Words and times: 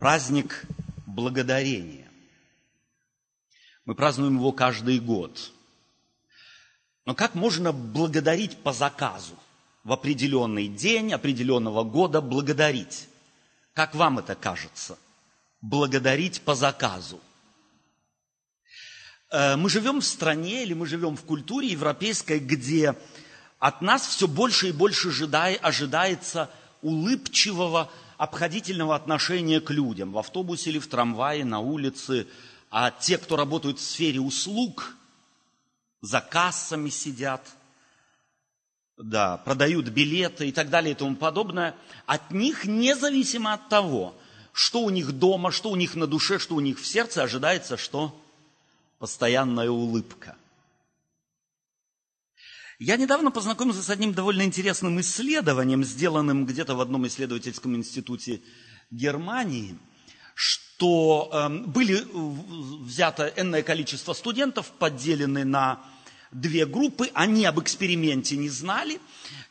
праздник 0.00 0.64
благодарения. 1.06 2.08
Мы 3.84 3.94
празднуем 3.94 4.36
его 4.36 4.50
каждый 4.50 4.98
год. 4.98 5.52
Но 7.04 7.14
как 7.14 7.34
можно 7.34 7.70
благодарить 7.72 8.56
по 8.62 8.72
заказу? 8.72 9.34
В 9.84 9.92
определенный 9.92 10.68
день, 10.68 11.12
определенного 11.12 11.84
года 11.84 12.20
благодарить. 12.22 13.08
Как 13.74 13.94
вам 13.94 14.18
это 14.18 14.34
кажется? 14.34 14.98
Благодарить 15.60 16.40
по 16.42 16.54
заказу. 16.54 17.20
Э, 19.30 19.56
мы 19.56 19.68
живем 19.68 20.00
в 20.00 20.04
стране 20.06 20.62
или 20.64 20.72
мы 20.72 20.86
живем 20.86 21.14
в 21.16 21.24
культуре 21.24 21.68
европейской, 21.68 22.38
где 22.38 22.94
от 23.58 23.82
нас 23.82 24.06
все 24.06 24.26
больше 24.26 24.68
и 24.68 24.72
больше 24.72 25.08
ожидается 25.62 26.50
улыбчивого, 26.82 27.90
обходительного 28.20 28.94
отношения 28.94 29.62
к 29.62 29.70
людям 29.70 30.12
в 30.12 30.18
автобусе 30.18 30.68
или 30.68 30.78
в 30.78 30.88
трамвае, 30.88 31.42
на 31.42 31.60
улице. 31.60 32.26
А 32.70 32.90
те, 32.90 33.16
кто 33.16 33.34
работают 33.34 33.78
в 33.78 33.82
сфере 33.82 34.20
услуг, 34.20 34.94
за 36.02 36.20
кассами 36.20 36.90
сидят, 36.90 37.40
да, 38.98 39.38
продают 39.38 39.88
билеты 39.88 40.50
и 40.50 40.52
так 40.52 40.68
далее 40.68 40.92
и 40.92 40.94
тому 40.94 41.16
подобное, 41.16 41.74
от 42.04 42.30
них, 42.30 42.66
независимо 42.66 43.54
от 43.54 43.70
того, 43.70 44.14
что 44.52 44.82
у 44.82 44.90
них 44.90 45.12
дома, 45.12 45.50
что 45.50 45.70
у 45.70 45.76
них 45.76 45.94
на 45.94 46.06
душе, 46.06 46.38
что 46.38 46.56
у 46.56 46.60
них 46.60 46.78
в 46.78 46.86
сердце, 46.86 47.22
ожидается, 47.22 47.78
что 47.78 48.14
постоянная 48.98 49.70
улыбка. 49.70 50.36
Я 52.80 52.96
недавно 52.96 53.30
познакомился 53.30 53.82
с 53.82 53.90
одним 53.90 54.14
довольно 54.14 54.40
интересным 54.40 54.98
исследованием, 55.02 55.84
сделанным 55.84 56.46
где-то 56.46 56.74
в 56.74 56.80
одном 56.80 57.06
исследовательском 57.06 57.76
институте 57.76 58.40
Германии, 58.90 59.76
что 60.34 61.28
э, 61.30 61.48
были 61.66 62.02
взято 62.82 63.30
энное 63.36 63.62
количество 63.62 64.14
студентов, 64.14 64.72
поделены 64.78 65.44
на 65.44 65.80
две 66.30 66.64
группы, 66.64 67.10
они 67.12 67.44
об 67.44 67.60
эксперименте 67.60 68.38
не 68.38 68.48
знали, 68.48 68.98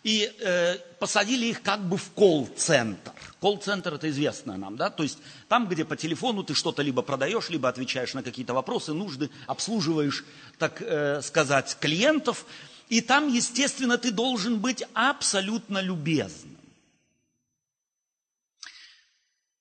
и 0.03 0.31
э, 0.39 0.77
посадили 0.99 1.45
их 1.45 1.61
как 1.61 1.87
бы 1.87 1.97
в 1.97 2.09
колл-центр. 2.13 3.11
Колл-центр 3.39 3.93
это 3.93 4.09
известно 4.09 4.57
нам, 4.57 4.75
да, 4.75 4.89
то 4.89 5.03
есть 5.03 5.19
там, 5.47 5.67
где 5.67 5.85
по 5.85 5.95
телефону 5.95 6.43
ты 6.43 6.55
что-то 6.55 6.81
либо 6.81 7.03
продаешь, 7.03 7.51
либо 7.51 7.69
отвечаешь 7.69 8.15
на 8.15 8.23
какие-то 8.23 8.55
вопросы, 8.55 8.93
нужды, 8.93 9.29
обслуживаешь, 9.45 10.25
так 10.57 10.81
э, 10.81 11.21
сказать, 11.21 11.77
клиентов, 11.79 12.47
и 12.89 13.01
там, 13.01 13.31
естественно, 13.31 13.99
ты 13.99 14.11
должен 14.11 14.59
быть 14.59 14.83
абсолютно 14.93 15.79
любезным. 15.79 16.57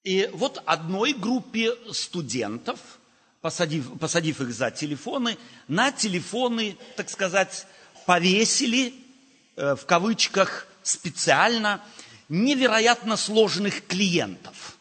И 0.02 0.30
вот 0.32 0.62
одной 0.64 1.12
группе 1.12 1.74
студентов, 1.92 2.80
посадив, 3.42 3.98
посадив 3.98 4.40
их 4.40 4.54
за 4.54 4.70
телефоны, 4.70 5.36
на 5.68 5.92
телефоны, 5.92 6.78
так 6.96 7.10
сказать, 7.10 7.66
повесили, 8.06 8.94
э, 9.56 9.76
в 9.76 9.84
кавычках, 9.84 10.66
специально 10.82 11.84
невероятно 12.30 13.18
сложных 13.18 13.86
клиентов, 13.86 14.78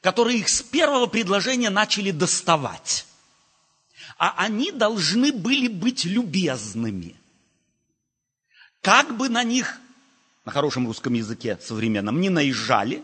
которые 0.00 0.38
их 0.38 0.48
с 0.48 0.62
первого 0.62 1.06
предложения 1.06 1.68
начали 1.68 2.10
доставать. 2.10 3.04
А 4.16 4.32
они 4.38 4.72
должны 4.72 5.30
были 5.30 5.68
быть 5.68 6.06
любезными– 6.06 7.16
как 8.82 9.16
бы 9.16 9.28
на 9.28 9.44
них, 9.44 9.78
на 10.44 10.52
хорошем 10.52 10.86
русском 10.86 11.14
языке 11.14 11.56
современном, 11.62 12.20
не 12.20 12.28
наезжали, 12.28 13.02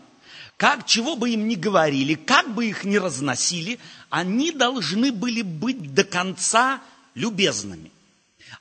как, 0.57 0.85
чего 0.85 1.15
бы 1.15 1.29
им 1.29 1.47
ни 1.47 1.55
говорили, 1.55 2.15
как 2.15 2.53
бы 2.53 2.65
их 2.65 2.83
ни 2.83 2.97
разносили, 2.97 3.79
они 4.09 4.51
должны 4.51 5.13
были 5.13 5.41
быть 5.41 5.93
до 5.93 6.03
конца 6.03 6.81
любезными. 7.15 7.91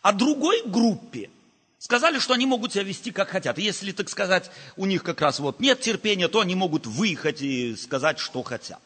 А 0.00 0.12
другой 0.12 0.62
группе 0.64 1.28
сказали, 1.80 2.20
что 2.20 2.34
они 2.34 2.46
могут 2.46 2.72
себя 2.72 2.84
вести 2.84 3.10
как 3.10 3.30
хотят. 3.30 3.58
И 3.58 3.62
если, 3.62 3.90
так 3.90 4.08
сказать, 4.08 4.48
у 4.76 4.86
них 4.86 5.02
как 5.02 5.20
раз 5.20 5.40
вот 5.40 5.58
нет 5.58 5.80
терпения, 5.80 6.28
то 6.28 6.40
они 6.40 6.54
могут 6.54 6.86
выехать 6.86 7.42
и 7.42 7.74
сказать, 7.74 8.20
что 8.20 8.44
хотят. 8.44 8.80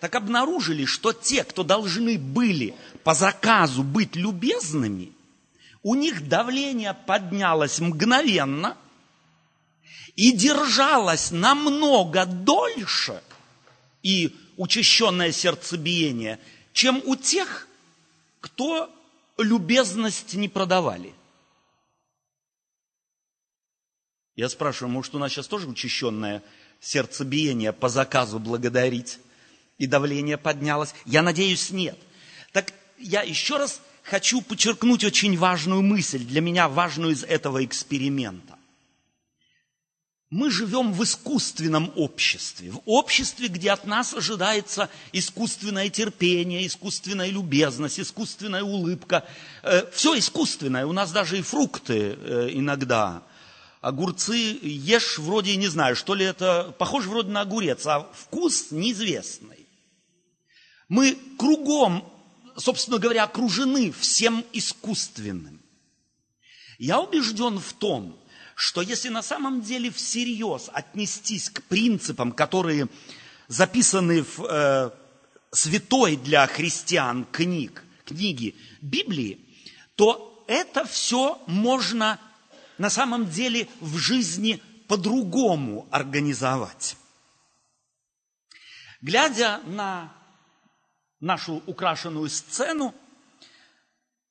Так 0.00 0.16
обнаружили, 0.16 0.84
что 0.84 1.12
те, 1.12 1.44
кто 1.44 1.62
должны 1.62 2.18
были 2.18 2.74
по 3.04 3.14
заказу 3.14 3.84
быть 3.84 4.16
любезными– 4.16 5.12
у 5.82 5.94
них 5.94 6.28
давление 6.28 6.94
поднялось 6.94 7.78
мгновенно 7.78 8.76
и 10.16 10.32
держалось 10.32 11.30
намного 11.30 12.26
дольше 12.26 13.22
и 14.02 14.36
учащенное 14.56 15.32
сердцебиение, 15.32 16.40
чем 16.72 17.00
у 17.04 17.14
тех, 17.16 17.68
кто 18.40 18.90
любезность 19.38 20.34
не 20.34 20.48
продавали. 20.48 21.14
Я 24.34 24.48
спрашиваю, 24.48 24.92
может, 24.92 25.14
у 25.14 25.18
нас 25.18 25.32
сейчас 25.32 25.48
тоже 25.48 25.68
учащенное 25.68 26.42
сердцебиение 26.80 27.72
по 27.72 27.88
заказу 27.88 28.38
благодарить, 28.38 29.18
и 29.78 29.86
давление 29.86 30.38
поднялось? 30.38 30.94
Я 31.04 31.22
надеюсь, 31.22 31.70
нет. 31.70 31.98
Так 32.52 32.72
я 32.98 33.22
еще 33.22 33.56
раз 33.56 33.80
хочу 34.08 34.40
подчеркнуть 34.40 35.04
очень 35.04 35.36
важную 35.36 35.82
мысль, 35.82 36.24
для 36.24 36.40
меня 36.40 36.68
важную 36.68 37.12
из 37.12 37.24
этого 37.24 37.64
эксперимента. 37.64 38.56
Мы 40.30 40.50
живем 40.50 40.92
в 40.92 41.02
искусственном 41.02 41.90
обществе, 41.96 42.70
в 42.70 42.82
обществе, 42.84 43.48
где 43.48 43.70
от 43.70 43.86
нас 43.86 44.12
ожидается 44.12 44.90
искусственное 45.12 45.88
терпение, 45.88 46.66
искусственная 46.66 47.30
любезность, 47.30 47.98
искусственная 47.98 48.62
улыбка. 48.62 49.26
Э, 49.62 49.90
Все 49.90 50.18
искусственное, 50.18 50.84
у 50.84 50.92
нас 50.92 51.12
даже 51.12 51.38
и 51.38 51.42
фрукты 51.42 52.18
э, 52.18 52.50
иногда. 52.52 53.22
Огурцы 53.80 54.58
ешь 54.60 55.18
вроде, 55.18 55.56
не 55.56 55.68
знаю, 55.68 55.96
что 55.96 56.14
ли 56.14 56.26
это, 56.26 56.74
похоже 56.78 57.08
вроде 57.08 57.30
на 57.30 57.42
огурец, 57.42 57.86
а 57.86 58.06
вкус 58.12 58.70
неизвестный. 58.70 59.66
Мы 60.88 61.16
кругом 61.38 62.04
собственно 62.58 62.98
говоря, 62.98 63.24
окружены 63.24 63.92
всем 63.92 64.44
искусственным. 64.52 65.60
Я 66.78 67.00
убежден 67.00 67.58
в 67.58 67.72
том, 67.72 68.18
что 68.54 68.82
если 68.82 69.08
на 69.08 69.22
самом 69.22 69.62
деле 69.62 69.90
всерьез 69.90 70.68
отнестись 70.72 71.48
к 71.50 71.62
принципам, 71.64 72.32
которые 72.32 72.88
записаны 73.46 74.22
в 74.22 74.44
э, 74.44 74.90
святой 75.52 76.16
для 76.16 76.46
христиан 76.46 77.24
книг, 77.24 77.84
книги 78.04 78.56
Библии, 78.80 79.40
то 79.94 80.44
это 80.48 80.84
все 80.84 81.40
можно 81.46 82.20
на 82.78 82.90
самом 82.90 83.30
деле 83.30 83.68
в 83.80 83.96
жизни 83.98 84.60
по-другому 84.88 85.86
организовать. 85.90 86.96
Глядя 89.00 89.60
на 89.66 90.17
нашу 91.20 91.62
украшенную 91.66 92.28
сцену. 92.28 92.94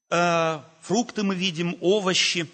Э, 0.10 0.62
фрукты 0.82 1.24
мы 1.24 1.36
видим, 1.36 1.78
овощи. 1.82 2.50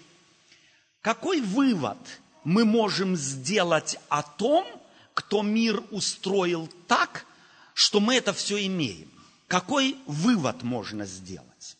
Какой 1.00 1.40
вывод 1.40 1.98
мы 2.42 2.64
можем 2.64 3.16
сделать 3.16 3.98
о 4.08 4.22
том, 4.22 4.66
кто 5.12 5.42
мир 5.42 5.82
устроил 5.90 6.68
так, 6.88 7.26
что 7.74 8.00
мы 8.00 8.16
это 8.16 8.32
все 8.32 8.64
имеем? 8.66 9.10
Какой 9.46 9.96
вывод 10.06 10.62
можно 10.62 11.06
сделать? 11.06 11.76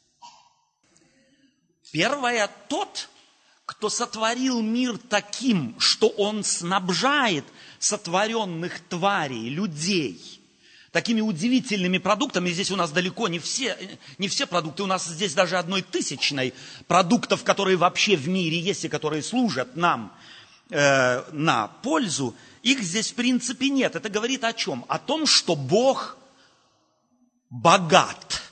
Первое, 1.91 2.49
тот, 2.69 3.09
кто 3.67 3.89
сотворил 3.89 4.61
мир 4.61 4.99
таким, 4.99 5.79
что 5.81 6.09
он 6.09 6.45
снабжает 6.45 7.45
сотворенных 7.79 8.81
тварей, 8.89 9.49
людей– 9.49 10.41
такими 10.95 11.21
удивительными 11.21 11.99
продуктами. 11.99 12.51
Здесь 12.51 12.71
у 12.71 12.77
нас 12.77 12.93
далеко 12.93 13.27
не 13.27 13.41
все, 13.41 13.77
не 14.19 14.29
все 14.29 14.47
продукты, 14.47 14.85
у 14.85 14.87
нас 14.87 15.05
здесь 15.05 15.35
даже 15.35 15.59
одной 15.59 15.83
тысячной 15.83 16.55
продуктов, 16.87 17.43
которые 17.43 17.77
вообще 17.77 18.15
в 18.15 18.29
мире 18.29 18.61
есть 18.61 18.85
и 18.85 18.89
которые 18.89 19.25
служат 19.25 19.75
нам 19.75 20.17
э, 20.71 21.25
на 21.33 21.67
пользу, 21.67 22.37
их 22.63 22.81
здесь 22.81 23.11
в 23.11 23.17
принципе 23.17 23.71
нет. 23.71 23.97
Это 23.97 24.09
говорит 24.09 24.45
о 24.45 24.53
чем? 24.53 24.85
О 24.87 25.01
том, 25.01 25.27
что 25.27 25.57
Бог 25.57 26.17
богат. 27.51 28.43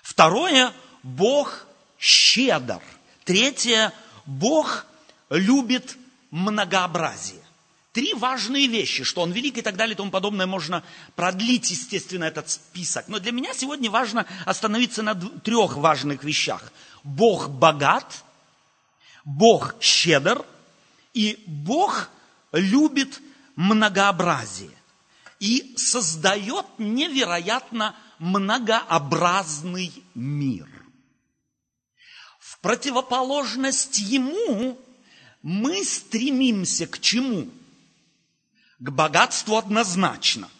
Второе, 0.00 0.72
Бог 1.02 1.66
щедр. 1.98 2.80
Третье, 3.24 3.92
Бог 4.26 4.86
любит 5.28 5.96
многообразие. 6.30 7.41
Три 7.92 8.14
важные 8.14 8.66
вещи, 8.68 9.04
что 9.04 9.20
он 9.20 9.32
велик 9.32 9.58
и 9.58 9.62
так 9.62 9.76
далее 9.76 9.94
и 9.94 9.96
тому 9.96 10.10
подобное, 10.10 10.46
можно 10.46 10.82
продлить, 11.14 11.70
естественно, 11.70 12.24
этот 12.24 12.48
список. 12.48 13.08
Но 13.08 13.18
для 13.18 13.32
меня 13.32 13.52
сегодня 13.54 13.90
важно 13.90 14.26
остановиться 14.46 15.02
на 15.02 15.14
трех 15.14 15.76
важных 15.76 16.24
вещах. 16.24 16.72
Бог 17.04 17.50
богат, 17.50 18.24
Бог 19.24 19.74
щедр 19.80 20.44
и 21.12 21.42
Бог 21.46 22.08
любит 22.52 23.20
многообразие. 23.56 24.70
и 25.42 25.74
создает 25.76 26.66
невероятно 26.78 27.96
многообразный 28.20 29.92
мир. 30.14 30.68
В 32.38 32.60
противоположность 32.60 33.98
ему 33.98 34.78
мы 35.42 35.84
стремимся 35.84 36.86
к 36.86 37.00
чему? 37.00 37.50
К 38.82 38.90
богатству 38.90 39.56
однозначно. 39.56 40.50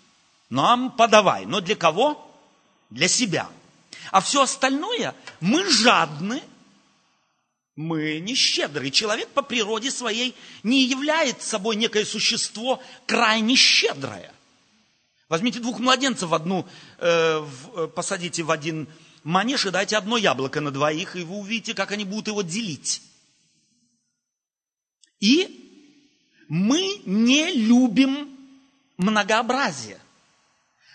Нам 0.48 0.92
подавай. 0.92 1.44
Но 1.44 1.60
для 1.60 1.74
кого? 1.74 2.24
Для 2.88 3.08
себя. 3.08 3.48
А 4.12 4.20
все 4.20 4.42
остальное 4.42 5.16
мы 5.40 5.69
жадны, 5.69 6.40
мы 7.74 8.20
не 8.20 8.36
щедрый. 8.36 8.92
Человек 8.92 9.28
по 9.30 9.42
природе 9.42 9.90
своей 9.90 10.36
не 10.62 10.84
является 10.84 11.48
собой 11.48 11.74
некое 11.74 12.04
существо 12.04 12.80
крайне 13.06 13.56
щедрое. 13.56 14.32
Возьмите 15.28 15.58
двух 15.58 15.80
младенцев 15.80 16.28
в 16.28 16.34
одну, 16.34 16.64
э, 16.98 17.38
в, 17.38 17.78
э, 17.80 17.88
посадите 17.88 18.44
в 18.44 18.52
один 18.52 18.86
манеж 19.25 19.66
и 19.66 19.70
дайте 19.70 19.96
одно 19.96 20.16
яблоко 20.16 20.60
на 20.60 20.70
двоих, 20.70 21.16
и 21.16 21.25
вы 21.25 21.38
увидите, 21.38 21.75
как 21.75 21.90
они 21.90 22.04
будут 22.04 22.28
его 22.28 22.42
делить. 22.42 23.02
И 25.18 25.62
мы 26.52 27.00
не 27.06 27.50
любим 27.50 28.28
многообразие. 28.99 29.99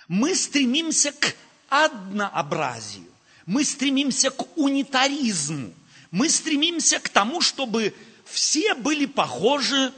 Мы 0.07 0.35
стремимся 0.35 1.11
к 1.11 1.35
однообразию. 1.67 3.07
Мы 3.47 3.63
стремимся 3.63 4.29
к 4.29 4.55
унитаризму. 4.55 5.73
Мы 6.11 6.29
стремимся 6.29 6.99
к 6.99 7.09
тому, 7.09 7.41
чтобы 7.41 7.95
все 8.23 8.75
были 8.75 9.07
похожи 9.07 9.91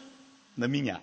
на 0.56 0.63
меня. 0.63 1.01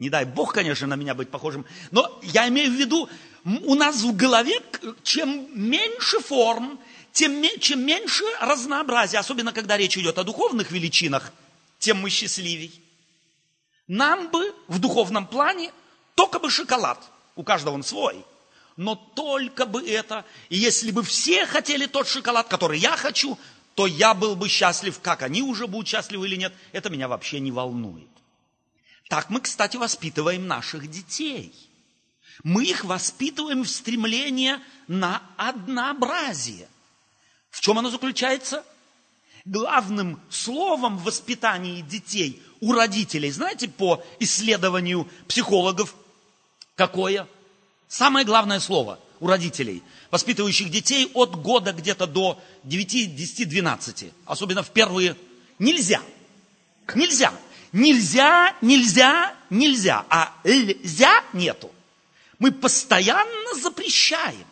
Не 0.00 0.10
дай 0.10 0.24
Бог, 0.24 0.52
конечно, 0.52 0.88
на 0.88 0.96
меня 0.96 1.14
быть 1.14 1.30
похожим. 1.30 1.64
Но 1.92 2.18
я 2.24 2.48
имею 2.48 2.72
в 2.72 2.74
виду, 2.74 3.08
у 3.44 3.76
нас 3.76 4.02
в 4.02 4.16
голове, 4.16 4.60
чем 5.04 5.46
меньше 5.54 6.18
форм, 6.18 6.76
тем, 7.12 7.40
чем 7.60 7.86
меньше 7.86 8.24
разнообразия, 8.40 9.18
особенно 9.18 9.52
когда 9.52 9.76
речь 9.76 9.96
идет 9.96 10.18
о 10.18 10.24
духовных 10.24 10.72
величинах, 10.72 11.32
тем 11.78 12.00
мы 12.00 12.10
счастливей. 12.10 12.82
Нам 13.88 14.28
бы 14.28 14.54
в 14.68 14.78
духовном 14.78 15.26
плане 15.26 15.72
только 16.14 16.38
бы 16.38 16.50
шоколад. 16.50 17.02
У 17.34 17.42
каждого 17.42 17.74
он 17.74 17.82
свой. 17.82 18.24
Но 18.76 18.94
только 18.94 19.66
бы 19.66 19.86
это. 19.88 20.24
И 20.50 20.56
если 20.56 20.90
бы 20.90 21.02
все 21.02 21.46
хотели 21.46 21.86
тот 21.86 22.06
шоколад, 22.06 22.48
который 22.48 22.78
я 22.78 22.96
хочу, 22.96 23.38
то 23.74 23.86
я 23.86 24.14
был 24.14 24.36
бы 24.36 24.48
счастлив, 24.48 25.00
как 25.00 25.22
они 25.22 25.42
уже 25.42 25.66
будут 25.66 25.88
счастливы 25.88 26.26
или 26.26 26.36
нет, 26.36 26.52
это 26.72 26.90
меня 26.90 27.08
вообще 27.08 27.40
не 27.40 27.50
волнует. 27.50 28.08
Так 29.08 29.30
мы, 29.30 29.40
кстати, 29.40 29.76
воспитываем 29.76 30.46
наших 30.46 30.90
детей. 30.90 31.54
Мы 32.44 32.64
их 32.64 32.84
воспитываем 32.84 33.64
в 33.64 33.68
стремление 33.68 34.60
на 34.86 35.22
однообразие. 35.36 36.68
В 37.50 37.60
чем 37.60 37.78
оно 37.78 37.90
заключается? 37.90 38.64
Главным 39.44 40.20
словом 40.28 40.98
в 40.98 41.04
воспитании 41.04 41.80
детей 41.80 42.42
у 42.60 42.72
родителей, 42.72 43.30
знаете, 43.30 43.68
по 43.68 44.02
исследованию 44.20 45.08
психологов, 45.26 45.94
какое? 46.74 47.26
Самое 47.88 48.26
главное 48.26 48.60
слово 48.60 48.98
у 49.20 49.26
родителей– 49.26 49.82
воспитывающих 50.10 50.70
детей 50.70 51.10
от 51.14 51.36
года 51.36 51.72
где-то 51.72 52.06
до 52.06 52.40
9, 52.64 53.14
10, 53.14 53.48
12. 53.48 54.12
Особенно 54.26 54.62
в 54.62 54.70
первые. 54.70 55.16
Нельзя. 55.58 56.02
Нельзя. 56.94 57.32
Нельзя, 57.72 58.56
нельзя, 58.62 59.34
нельзя. 59.50 60.06
А 60.08 60.34
нельзя 60.44 61.22
нету. 61.32 61.70
Мы 62.38 62.52
постоянно 62.52 63.54
запрещаем. 63.60 64.46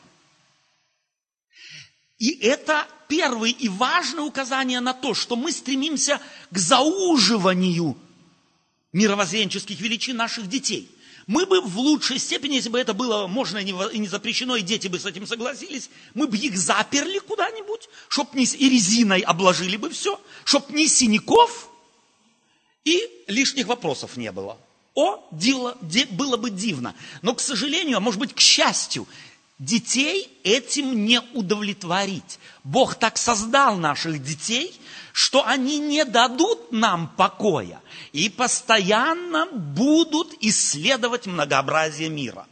И 2.18 2.30
это 2.40 2.86
первое 3.08 3.50
и 3.50 3.68
важное 3.68 4.24
указание 4.24 4.80
на 4.80 4.92
то, 4.92 5.14
что 5.14 5.36
мы 5.36 5.52
стремимся 5.52 6.20
к 6.50 6.58
зауживанию 6.58 7.96
мировоззренческих 8.92 9.80
величин 9.80 10.16
наших 10.16 10.48
детей. 10.48 10.90
Мы 11.26 11.44
бы 11.44 11.60
в 11.60 11.76
лучшей 11.78 12.18
степени, 12.18 12.54
если 12.54 12.68
бы 12.68 12.78
это 12.78 12.94
было 12.94 13.26
можно 13.26 13.58
и 13.58 13.98
не 13.98 14.06
запрещено, 14.06 14.54
и 14.56 14.62
дети 14.62 14.86
бы 14.86 14.98
с 14.98 15.06
этим 15.06 15.26
согласились, 15.26 15.90
мы 16.14 16.28
бы 16.28 16.36
их 16.36 16.56
заперли 16.56 17.18
куда-нибудь, 17.18 17.88
чтоб 18.08 18.32
не 18.34 18.44
и 18.44 18.68
резиной 18.70 19.20
обложили 19.20 19.76
бы 19.76 19.90
все, 19.90 20.20
чтоб 20.44 20.70
ни 20.70 20.86
синяков 20.86 21.68
и 22.84 23.10
лишних 23.26 23.66
вопросов 23.66 24.16
не 24.16 24.30
было. 24.30 24.56
О, 24.94 25.28
дело, 25.32 25.76
де, 25.82 26.06
было 26.06 26.36
бы 26.36 26.50
дивно. 26.50 26.94
Но, 27.22 27.34
к 27.34 27.40
сожалению, 27.40 27.98
а 27.98 28.00
может 28.00 28.20
быть, 28.20 28.32
к 28.32 28.40
счастью, 28.40 29.06
детей 29.58 30.30
этим 30.44 31.04
не 31.04 31.20
удовлетворить. 31.32 32.38
Бог 32.64 32.96
так 32.96 33.16
создал 33.16 33.76
наших 33.76 34.22
детей, 34.22 34.78
что 35.12 35.46
они 35.46 35.78
не 35.78 36.04
дадут 36.04 36.72
нам 36.72 37.08
покоя 37.16 37.80
и 38.12 38.28
постоянно 38.28 39.46
будут 39.46 40.34
исследовать 40.40 41.26
многообразие 41.26 42.08
мира. 42.08 42.46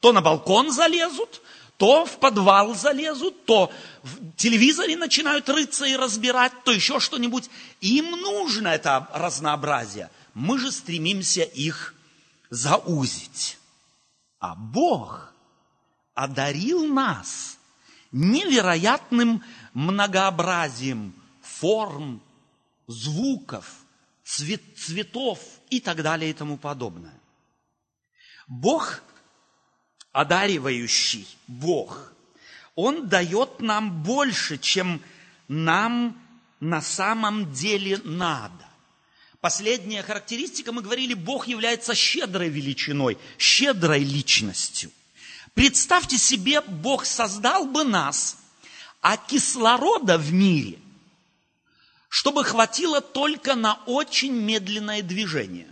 То 0.00 0.12
на 0.12 0.20
балкон 0.20 0.70
залезут, 0.70 1.40
то 1.78 2.04
в 2.04 2.18
подвал 2.18 2.74
залезут, 2.74 3.46
то 3.46 3.72
в 4.02 4.32
телевизоре 4.36 4.96
начинают 4.96 5.48
рыться 5.48 5.86
и 5.86 5.96
разбирать, 5.96 6.52
то 6.64 6.72
еще 6.72 7.00
что-нибудь. 7.00 7.48
Им 7.80 8.10
нужно 8.10 8.68
это 8.68 9.08
разнообразие. 9.12 10.10
Мы 10.34 10.58
же 10.58 10.70
стремимся 10.70 11.42
их 11.42 11.94
заузить. 12.50 13.58
А 14.40 14.54
Бог 14.54 15.33
одарил 16.14 16.86
нас 16.86 17.58
невероятным 18.12 19.42
многообразием 19.72 21.12
форм, 21.42 22.22
звуков, 22.86 23.84
цвет, 24.24 24.62
цветов 24.76 25.40
и 25.70 25.80
так 25.80 26.02
далее 26.02 26.30
и 26.30 26.34
тому 26.34 26.56
подобное. 26.56 27.18
Бог, 28.46 29.02
одаривающий 30.12 31.26
Бог, 31.46 32.12
Он 32.74 33.08
дает 33.08 33.60
нам 33.60 34.02
больше, 34.02 34.58
чем 34.58 35.00
нам 35.48 36.20
на 36.60 36.80
самом 36.80 37.52
деле 37.52 38.00
надо. 38.04 38.64
Последняя 39.40 40.02
характеристика, 40.02 40.72
мы 40.72 40.82
говорили, 40.82 41.14
Бог 41.14 41.46
является 41.46 41.94
щедрой 41.94 42.48
величиной, 42.48 43.18
щедрой 43.38 44.02
личностью. 44.02 44.90
Представьте 45.54 46.18
себе, 46.18 46.60
Бог 46.60 47.06
создал 47.06 47.66
бы 47.66 47.84
нас, 47.84 48.36
а 49.00 49.16
кислорода 49.16 50.18
в 50.18 50.32
мире 50.32 50.78
чтобы 52.14 52.44
хватило 52.44 53.00
только 53.00 53.56
на 53.56 53.74
очень 53.86 54.30
медленное 54.30 55.02
движение. 55.02 55.66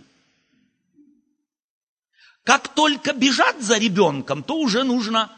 Как 2.43 2.67
только 2.67 3.13
бежать 3.13 3.61
за 3.61 3.77
ребенком, 3.77 4.43
то 4.43 4.57
уже 4.57 4.83
нужно 4.83 5.31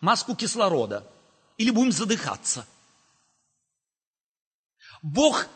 маску 0.00 0.34
кислорода. 0.34 1.06
Или 1.58 1.70
будем 1.70 1.92
задыхаться. 1.92 2.66
Бог 5.00 5.46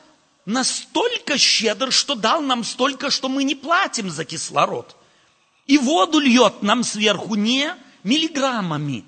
настолько 0.44 1.36
щедр, 1.36 1.90
что 1.90 2.14
дал 2.14 2.40
нам 2.40 2.62
столько, 2.62 3.10
что 3.10 3.28
мы 3.28 3.42
не 3.42 3.56
платим 3.56 4.08
за 4.08 4.24
кислород. 4.24 4.94
И 5.66 5.78
воду 5.78 6.20
льет 6.20 6.62
нам 6.62 6.84
сверху 6.84 7.34
не 7.34 7.74
миллиграммами, 8.04 9.04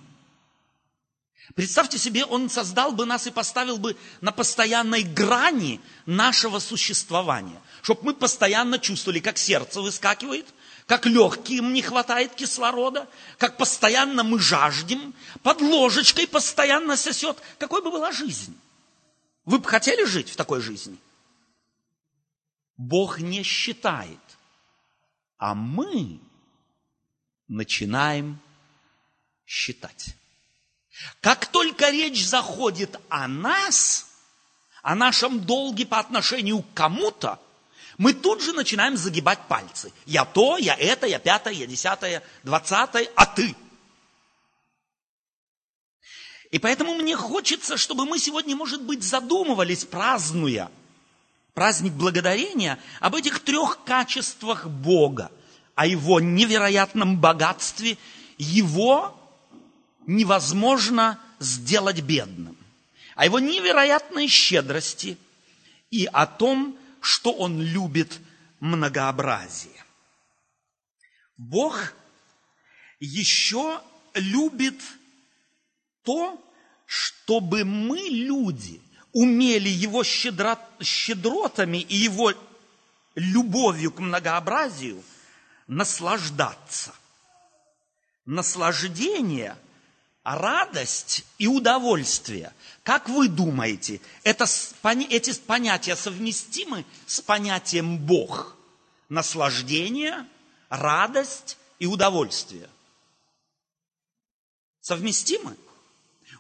Представьте 1.55 1.99
себе, 1.99 2.25
Он 2.25 2.49
создал 2.49 2.93
бы 2.93 3.05
нас 3.05 3.27
и 3.27 3.31
поставил 3.31 3.79
бы 3.79 3.97
на 4.21 4.33
постоянной 4.33 5.03
грани 5.03 5.81
нашего 6.07 6.59
существования, 6.59 7.61
чтобы 7.83 8.03
мы 8.03 8.15
постоянно 8.15 8.79
чувствовали, 8.79 9.21
как 9.21 9.39
сердце 9.39 9.81
выскакивает, 9.81 10.47
как 10.87 11.07
легким 11.07 11.73
не 11.73 11.83
хватает 11.83 12.35
кислорода, 12.35 13.09
как 13.39 13.57
постоянно 13.57 14.25
мы 14.25 14.41
жаждем, 14.41 15.15
под 15.43 15.61
ложечкой 15.61 16.27
постоянно 16.27 16.97
сосет. 16.97 17.39
Какой 17.59 17.83
бы 17.83 17.91
была 17.91 18.11
жизнь? 18.11 18.59
Вы 19.45 19.59
бы 19.59 19.69
хотели 19.69 20.05
жить 20.05 20.31
в 20.31 20.37
такой 20.37 20.61
жизни? 20.61 20.99
Бог 22.77 23.21
не 23.21 23.43
считает, 23.43 24.19
а 25.39 25.55
мы 25.55 26.19
начинаем 27.47 28.41
считать. 29.55 30.09
Как 31.21 31.47
только 31.47 31.91
речь 31.91 32.27
заходит 32.27 32.99
о 33.09 33.29
нас, 33.29 34.07
о 34.83 34.95
нашем 34.95 35.41
долге 35.41 35.87
по 35.87 35.99
отношению 35.99 36.63
к 36.63 36.75
кому-то, 36.75 37.41
мы 37.97 38.13
тут 38.13 38.43
же 38.43 38.53
начинаем 38.53 38.97
загибать 38.97 39.39
пальцы. 39.47 39.93
Я 40.07 40.25
то, 40.25 40.59
я 40.59 40.75
это, 40.75 41.07
я 41.07 41.21
пятое, 41.21 41.55
я 41.55 41.67
десятое, 41.67 42.23
двадцатое, 42.43 43.09
а 43.15 43.27
ты. 43.27 43.55
И 46.51 46.59
поэтому 46.59 46.95
мне 46.95 47.17
хочется, 47.17 47.77
чтобы 47.77 48.07
мы 48.07 48.19
сегодня, 48.19 48.57
может 48.57 48.83
быть, 48.83 49.03
задумывались, 49.05 49.85
празднуя 49.85 50.71
праздник 51.55 51.93
благодарения, 51.93 52.81
об 52.99 53.15
этих 53.15 53.39
трех 53.41 53.85
качествах 53.85 54.67
Бога. 54.67 55.31
о 55.75 55.87
его 55.87 56.21
невероятном 56.21 57.19
богатстве, 57.19 57.99
его 58.39 59.17
невозможно 60.07 61.19
сделать 61.39 62.01
бедным, 62.01 62.57
о 63.15 63.25
его 63.25 63.39
невероятной 63.39 64.29
щедрости 64.29 65.17
и 65.91 66.07
о 66.07 66.27
том, 66.27 66.77
что 67.01 67.33
он 67.33 67.61
любит 67.61 68.21
многообразие. 68.61 69.85
Бог 71.37 71.93
еще 73.01 73.81
любит 74.15 74.81
то, 76.03 76.41
чтобы 76.87 77.65
мы, 77.65 77.99
люди, 77.99 78.81
умели 79.13 79.69
его 79.69 80.05
щедрот, 80.05 80.59
щедротами 80.83 81.79
и 81.79 81.97
его 81.97 82.33
любовью 83.15 83.93
к 83.93 84.01
многообразию 84.01 85.03
наслаждаться. 85.67 86.95
Наслаждение, 88.27 89.57
радость 90.25 91.25
и 91.39 91.47
удовольствие. 91.47 92.53
Как 92.83 93.09
вы 93.09 93.29
думаете, 93.29 94.01
это, 94.25 94.47
эти 94.85 95.33
понятия 95.41 95.95
совместимы 95.95 96.85
с 97.07 97.21
понятием 97.21 97.99
Бог? 97.99 98.57
Наслаждение, 99.11 100.27
радость 100.71 101.59
и 101.79 101.87
удовольствие. 101.87 102.69
Совместимы? 104.81 105.57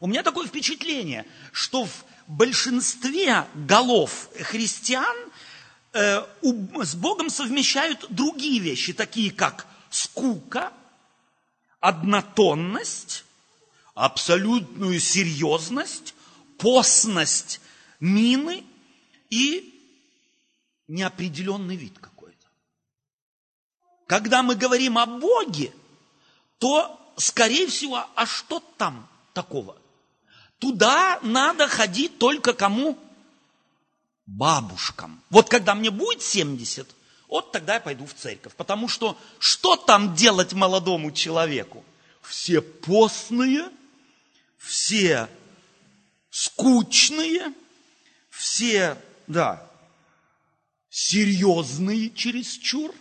У 0.01 0.07
меня 0.07 0.23
такое 0.23 0.47
впечатление, 0.47 1.27
что 1.53 1.85
в 1.85 2.05
большинстве 2.27 3.47
голов 3.55 4.29
христиан 4.41 5.17
э, 5.93 6.25
у, 6.41 6.83
с 6.83 6.95
Богом 6.95 7.31
совмещают 7.31 8.07
другие 8.09 8.61
вещи, 8.61 8.93
такие 8.93 9.31
как 9.31 9.67
скука, 9.91 10.73
однотонность, 11.81 13.25
абсолютную 13.95 15.01
серьезность, 15.01 16.15
постность 16.59 17.61
мины 18.01 18.65
и 19.31 19.71
неопределенный 20.89 21.77
вид 21.77 21.99
какой-то. 21.99 22.47
Когда 24.07 24.43
мы 24.43 24.55
говорим 24.57 24.99
о 24.99 25.07
Боге, 25.07 25.73
то, 26.59 27.15
скорее 27.17 27.67
всего, 27.69 28.05
а 28.15 28.27
что 28.27 28.61
там 28.77 29.09
такого? 29.33 29.77
Туда 30.59 31.19
надо 31.23 31.69
ходить 31.69 32.19
только 32.19 32.53
кому? 32.53 32.99
Бабушкам. 34.27 35.21
Вот 35.31 35.49
когда 35.49 35.75
мне 35.75 35.91
будет 35.91 36.23
70, 36.23 36.89
вот 37.29 37.53
тогда 37.53 37.75
я 37.75 37.81
пойду 37.81 38.07
в 38.07 38.15
церковь. 38.15 38.55
Потому 38.55 38.89
что 38.89 39.19
что 39.39 39.77
там 39.77 40.15
делать 40.15 40.53
молодому 40.53 41.13
человеку? 41.13 41.85
Все 42.23 42.63
постные, 42.63 43.69
все 44.65 45.29
скучные, 46.31 47.53
все, 48.31 48.97
да, 49.27 49.71
серьезные 50.91 52.11
чересчур. 52.11 52.93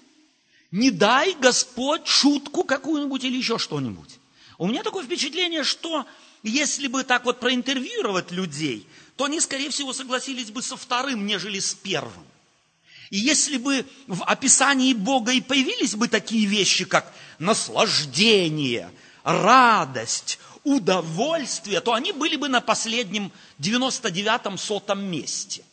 Не 0.72 0.92
дай 0.92 1.34
Господь 1.36 2.08
шутку 2.08 2.64
какую-нибудь 2.64 3.24
или 3.24 3.38
еще 3.38 3.58
что-нибудь. 3.58 4.20
У 4.58 4.68
меня 4.68 4.84
такое 4.84 5.06
впечатление, 5.06 5.64
что 5.64 6.06
если 6.42 6.88
бы 6.88 7.04
так 7.04 7.26
вот 7.26 7.40
проинтервьюировать 7.40 8.32
людей, 8.32 8.88
то 9.16 9.26
они, 9.26 9.40
скорее 9.40 9.70
всего, 9.70 9.94
согласились 9.94 10.52
бы 10.52 10.62
со 10.62 10.76
вторым, 10.76 11.26
нежели 11.26 11.60
с 11.60 11.74
первым. 11.76 12.26
И 13.12 13.18
если 13.18 13.58
бы 13.58 13.86
в 14.08 14.24
описании 14.24 14.94
Бога 14.94 15.32
и 15.32 15.42
появились 15.42 15.96
бы 15.96 16.08
такие 16.08 16.48
вещи, 16.48 16.86
как 16.86 17.14
наслаждение, 17.38 18.92
радость, 19.24 20.40
удовольствие, 20.64 21.82
то 21.82 21.94
они 21.94 22.12
были 22.12 22.36
бы 22.36 22.48
на 22.48 22.62
последнем 22.62 23.32
99-м 23.60 24.58
сотом 24.58 25.04
месте. 25.04 25.64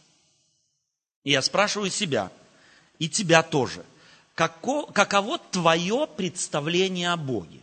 И 1.24 1.30
я 1.32 1.42
спрашиваю 1.42 1.90
себя, 1.90 2.30
и 2.98 3.08
тебя 3.08 3.42
тоже, 3.42 3.84
како, 4.34 4.86
каково 4.86 5.38
твое 5.38 6.06
представление 6.16 7.12
о 7.12 7.16
Боге? 7.16 7.60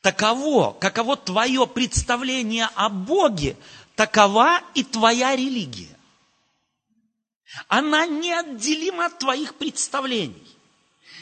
таково, 0.00 0.72
каково 0.72 1.16
твое 1.16 1.66
представление 1.66 2.68
о 2.74 2.88
Боге, 2.88 3.56
такова 3.94 4.62
и 4.74 4.82
твоя 4.82 5.36
религия. 5.36 5.96
Она 7.68 8.06
неотделима 8.06 9.06
от 9.06 9.18
твоих 9.18 9.56
представлений. 9.56 10.46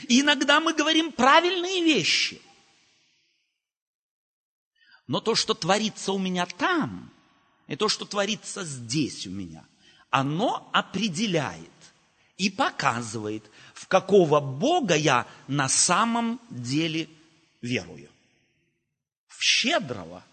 И 0.08 0.20
иногда 0.20 0.60
мы 0.60 0.74
говорим 0.74 1.10
правильные 1.10 1.82
вещи. 1.82 2.40
Но 5.08 5.20
то, 5.20 5.34
что 5.34 5.54
творится 5.54 6.12
у 6.12 6.18
меня 6.18 6.46
там, 6.46 7.10
и 7.66 7.76
то, 7.76 7.88
что 7.88 8.04
творится 8.04 8.64
здесь 8.64 9.26
у 9.26 9.30
меня, 9.30 9.64
оно 10.10 10.68
определяет 10.72 11.70
и 12.36 12.50
показывает, 12.50 13.44
в 13.74 13.88
какого 13.88 14.40
Бога 14.40 14.94
я 14.94 15.26
на 15.48 15.68
самом 15.68 16.40
деле 16.50 17.08
верую 17.62 18.08
в 19.38 19.42
щедрого, 19.42 20.24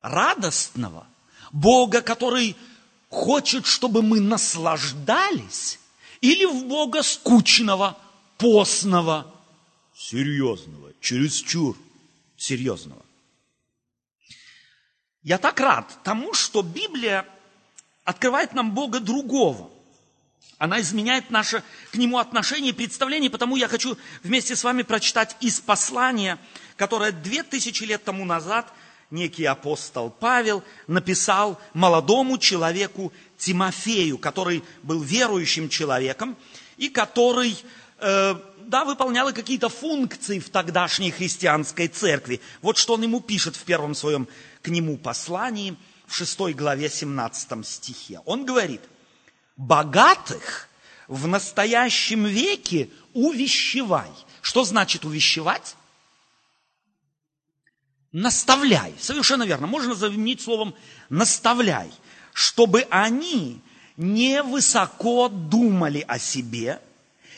радостного, 0.00 1.06
Бога, 1.52 2.00
который 2.00 2.56
хочет, 3.10 3.66
чтобы 3.66 4.02
мы 4.02 4.20
наслаждались, 4.20 5.78
или 6.20 6.44
в 6.44 6.66
Бога 6.66 7.02
скучного, 7.02 7.98
постного, 8.38 9.32
серьезного, 9.96 10.92
чересчур 11.00 11.76
серьезного. 12.36 13.02
Я 15.24 15.38
так 15.38 15.58
рад 15.58 15.86
тому, 16.04 16.34
что 16.34 16.62
Библия 16.62 17.26
открывает 18.04 18.54
нам 18.54 18.72
Бога 18.72 19.00
другого. 19.00 19.70
Она 20.58 20.80
изменяет 20.80 21.30
наше 21.30 21.64
к 21.90 21.96
Нему 21.96 22.18
отношение 22.18 22.70
и 22.70 22.74
представление, 22.74 23.30
потому 23.30 23.56
я 23.56 23.66
хочу 23.66 23.98
вместе 24.22 24.54
с 24.54 24.62
вами 24.62 24.82
прочитать 24.82 25.36
из 25.40 25.58
послания 25.58 26.38
которое 26.76 27.12
две 27.12 27.42
тысячи 27.42 27.84
лет 27.84 28.04
тому 28.04 28.24
назад 28.24 28.72
некий 29.10 29.44
апостол 29.44 30.10
Павел 30.10 30.62
написал 30.86 31.60
молодому 31.72 32.38
человеку 32.38 33.12
Тимофею, 33.38 34.18
который 34.18 34.64
был 34.82 35.00
верующим 35.00 35.68
человеком 35.68 36.36
и 36.76 36.88
который, 36.88 37.56
э, 37.98 38.34
да, 38.68 38.84
выполнял 38.84 39.32
какие-то 39.32 39.68
функции 39.68 40.38
в 40.38 40.50
тогдашней 40.50 41.10
христианской 41.10 41.88
церкви. 41.88 42.40
Вот 42.62 42.76
что 42.76 42.94
он 42.94 43.02
ему 43.02 43.20
пишет 43.20 43.56
в 43.56 43.64
первом 43.64 43.94
своем 43.94 44.28
к 44.62 44.68
нему 44.68 44.96
послании, 44.96 45.76
в 46.06 46.14
6 46.14 46.54
главе 46.54 46.90
17 46.90 47.66
стихе. 47.66 48.20
Он 48.24 48.44
говорит, 48.44 48.82
богатых 49.56 50.68
в 51.08 51.26
настоящем 51.26 52.26
веке 52.26 52.90
увещевай. 53.14 54.10
Что 54.42 54.64
значит 54.64 55.04
увещевать? 55.04 55.76
наставляй. 58.14 58.94
Совершенно 58.98 59.42
верно. 59.42 59.66
Можно 59.66 59.94
заменить 59.94 60.40
словом 60.40 60.74
наставляй. 61.10 61.90
Чтобы 62.32 62.86
они 62.88 63.60
не 63.96 64.42
высоко 64.42 65.28
думали 65.28 66.04
о 66.08 66.18
себе 66.18 66.80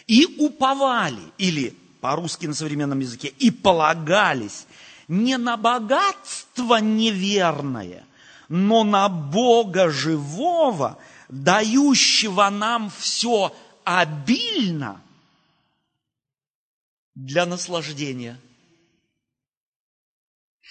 и 0.06 0.26
уповали, 0.38 1.22
или 1.38 1.74
по-русски 2.00 2.46
на 2.46 2.54
современном 2.54 3.00
языке, 3.00 3.28
и 3.28 3.50
полагались 3.50 4.66
не 5.08 5.36
на 5.38 5.56
богатство 5.56 6.76
неверное, 6.76 8.04
но 8.48 8.84
на 8.84 9.08
Бога 9.08 9.90
живого, 9.90 10.98
дающего 11.28 12.48
нам 12.50 12.90
все 12.90 13.54
обильно 13.84 15.00
для 17.14 17.46
наслаждения– 17.46 18.38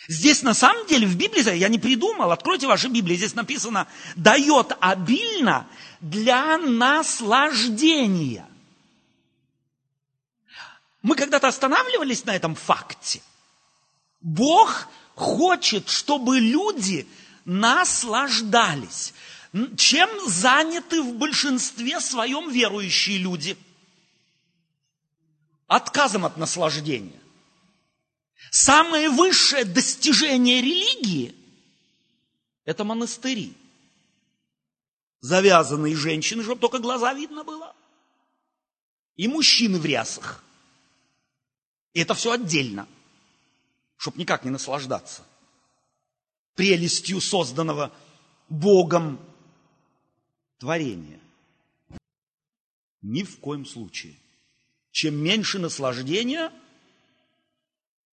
Здесь 0.07 0.43
на 0.43 0.53
самом 0.53 0.85
деле 0.87 1.07
в 1.07 1.17
Библии, 1.17 1.57
я 1.57 1.67
не 1.67 1.79
придумал, 1.79 2.31
откройте 2.31 2.67
ваши 2.67 2.89
Библии, 2.89 3.15
здесь 3.15 3.33
написано, 3.33 3.87
дает 4.15 4.73
обильно 4.79 5.67
для 5.99 6.57
наслаждения. 6.57 8.45
Мы 11.05 11.15
когда-то 11.15 11.47
останавливались 11.47 12.25
на 12.25 12.35
этом 12.35 12.55
факте. 12.55 13.21
Бог 14.21 14.87
хочет, 15.13 15.87
чтобы 15.87 16.39
люди 16.39 17.07
наслаждались. 17.45 19.13
Чем 19.77 20.09
заняты 20.27 21.03
в 21.03 21.13
большинстве 21.13 21.99
своем 21.99 22.49
верующие 22.49 23.19
люди? 23.19 23.55
Отказом 25.67 26.25
от 26.25 26.37
наслаждения. 26.37 27.21
Самое 28.49 29.07
высшее 29.11 29.63
достижение 29.63 30.59
религии– 30.59 31.35
это 32.65 32.83
монастыри. 32.83 33.53
Завязанные 35.21 35.95
женщины, 35.95 36.41
чтобы 36.41 36.61
только 36.61 36.79
глаза 36.79 37.13
видно 37.13 37.43
было. 37.43 37.75
и 39.17 39.27
мужчины 39.27 39.77
в 39.77 39.85
рясах. 39.85 40.44
И 41.95 42.01
это 42.01 42.13
все 42.13 42.33
отдельно, 42.33 42.87
чтобы 43.97 44.19
никак 44.19 44.43
не 44.43 44.51
наслаждаться 44.51 45.23
прелестью 46.55 47.21
созданного 47.21 47.91
Богом 48.49 49.19
творения. 50.57 51.19
Ни 53.01 53.23
в 53.23 53.39
коем 53.39 53.65
случае. 53.65 54.15
Чем 54.91 55.15
меньше 55.15 55.59
наслаждения, 55.59 56.51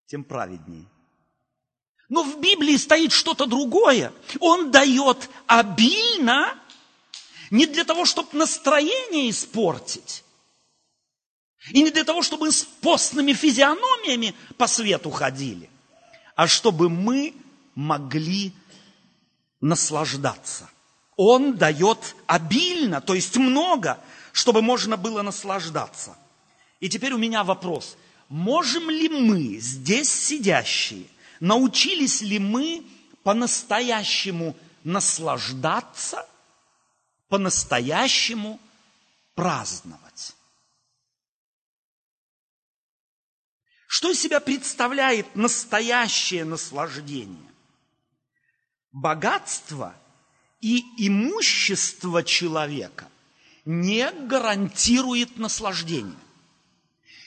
тем 0.07 0.23
праведнее. 0.23 0.85
Но 2.09 2.23
в 2.23 2.41
Библии 2.41 2.75
стоит 2.77 3.11
что-то 3.11 3.45
другое. 3.45 4.11
Он 4.39 4.71
дает 4.71 5.29
обильно, 5.47 6.59
не 7.51 7.65
для 7.65 7.83
того, 7.83 8.05
чтобы 8.05 8.37
настроение 8.37 9.29
испортить, 9.29 10.23
и 11.71 11.81
не 11.81 11.91
для 11.91 12.03
того, 12.03 12.21
чтобы 12.21 12.51
с 12.51 12.63
постными 12.63 13.33
физиономиями 13.33 14.33
по 14.57 14.67
свету 14.67 15.09
ходили, 15.09 15.69
а 16.35 16.47
чтобы 16.47 16.89
мы 16.89 17.33
могли 17.75 18.53
наслаждаться. 19.61 20.69
Он 21.15 21.57
дает 21.57 22.15
обильно, 22.27 23.01
то 23.01 23.13
есть 23.13 23.35
много, 23.35 23.99
чтобы 24.31 24.61
можно 24.61 24.95
было 24.95 25.21
наслаждаться. 25.21 26.17
И 26.79 26.87
теперь 26.87 27.13
у 27.13 27.17
меня 27.17 27.43
вопрос. 27.43 27.97
Можем 28.29 28.89
ли 28.89 29.09
мы, 29.09 29.57
здесь 29.59 30.09
сидящие, 30.09 31.05
научились 31.39 32.21
ли 32.21 32.39
мы 32.39 32.85
по-настоящему 33.23 34.55
наслаждаться, 34.83 36.25
по-настоящему 37.27 38.59
праздновать? 39.35 40.08
Что 43.91 44.11
из 44.11 44.21
себя 44.21 44.39
представляет 44.39 45.35
настоящее 45.35 46.45
наслаждение? 46.45 47.51
Богатство 48.91 49.95
и 50.61 50.83
имущество 51.07 52.21
человека 52.23 53.07
не 53.65 54.11
гарантирует 54.11 55.39
наслаждение. 55.39 56.19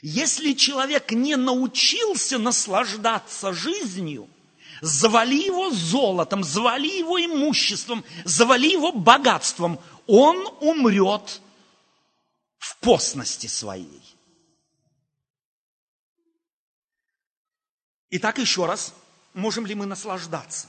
Если 0.02 0.52
человек 0.52 1.10
не 1.10 1.34
научился 1.34 2.38
наслаждаться 2.38 3.52
жизнью, 3.52 4.30
завали 4.80 5.46
его 5.46 5.70
золотом, 5.70 6.44
завали 6.44 6.96
его 6.96 7.18
имуществом, 7.18 8.04
завали 8.24 8.70
его 8.70 8.92
богатством, 8.92 9.80
он 10.06 10.46
умрет 10.60 11.40
в 12.58 12.76
постности 12.76 13.48
своей. 13.48 14.11
Итак, 18.12 18.38
еще 18.38 18.66
раз, 18.66 18.94
можем 19.34 19.66
ли 19.66 19.74
мы 19.74 19.86
наслаждаться? 19.86 20.68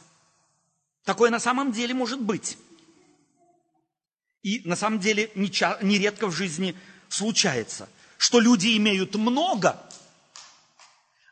Такое 1.03 1.29
на 1.29 1.39
самом 1.39 1.71
деле 1.71 1.93
может 1.93 2.19
быть. 2.19 2.57
И 4.41 4.61
на 4.65 4.75
самом 4.75 4.99
деле 4.99 5.31
нередко 5.35 6.27
в 6.27 6.31
жизни 6.31 6.75
случается– 7.09 7.87
что 8.23 8.39
люди 8.39 8.77
имеют 8.77 9.15
много, 9.15 9.77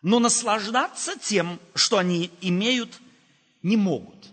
но 0.02 0.20
наслаждаться 0.20 1.18
тем, 1.18 1.58
что 1.74 1.98
они 1.98 2.30
имеют, 2.42 3.00
не 3.64 3.78
могут. 3.78 4.30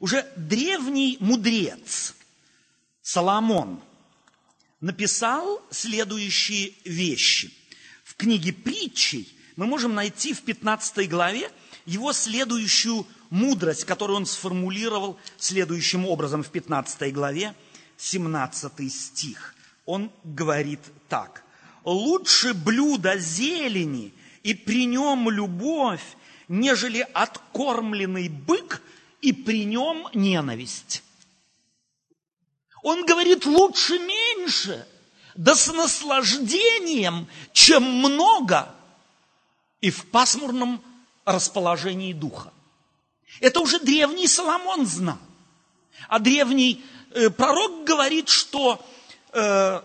Уже 0.00 0.28
древний 0.34 1.16
мудрец 1.20 2.16
Соломон 3.02 3.80
написал 4.80 5.62
следующие 5.70 6.72
вещи. 6.84 7.54
В 8.02 8.16
книге 8.16 8.52
притчей 8.52 9.32
мы 9.56 9.66
можем 9.66 9.94
найти 9.94 10.34
в 10.34 10.42
15 10.42 11.08
главе 11.08 11.50
его 11.86 12.12
следующую 12.12 13.06
мудрость, 13.30 13.84
которую 13.84 14.18
он 14.18 14.26
сформулировал 14.26 15.18
следующим 15.38 16.06
образом 16.06 16.42
в 16.42 16.48
15 16.48 17.12
главе, 17.12 17.54
17 17.96 18.92
стих. 18.92 19.54
Он 19.84 20.10
говорит 20.24 20.80
так 21.08 21.42
лучше 21.84 22.54
блюдо 22.54 23.18
зелени 23.18 24.12
и 24.42 24.54
при 24.54 24.86
нем 24.86 25.30
любовь, 25.30 26.02
нежели 26.48 27.06
откормленный 27.12 28.28
бык 28.28 28.82
и 29.20 29.32
при 29.32 29.64
нем 29.64 30.08
ненависть. 30.14 31.02
Он 32.82 33.04
говорит, 33.06 33.46
лучше 33.46 33.98
меньше, 33.98 34.86
да 35.36 35.54
с 35.54 35.72
наслаждением, 35.72 37.28
чем 37.52 37.84
много 37.84 38.74
и 39.82 39.90
в 39.90 40.06
пасмурном 40.06 40.82
расположении 41.26 42.14
духа. 42.14 42.50
Это 43.40 43.60
уже 43.60 43.78
древний 43.78 44.26
Соломон 44.26 44.86
знал. 44.86 45.18
А 46.08 46.18
древний 46.18 46.82
э, 47.10 47.28
пророк 47.28 47.84
говорит, 47.84 48.30
что 48.30 48.82
э, 49.32 49.82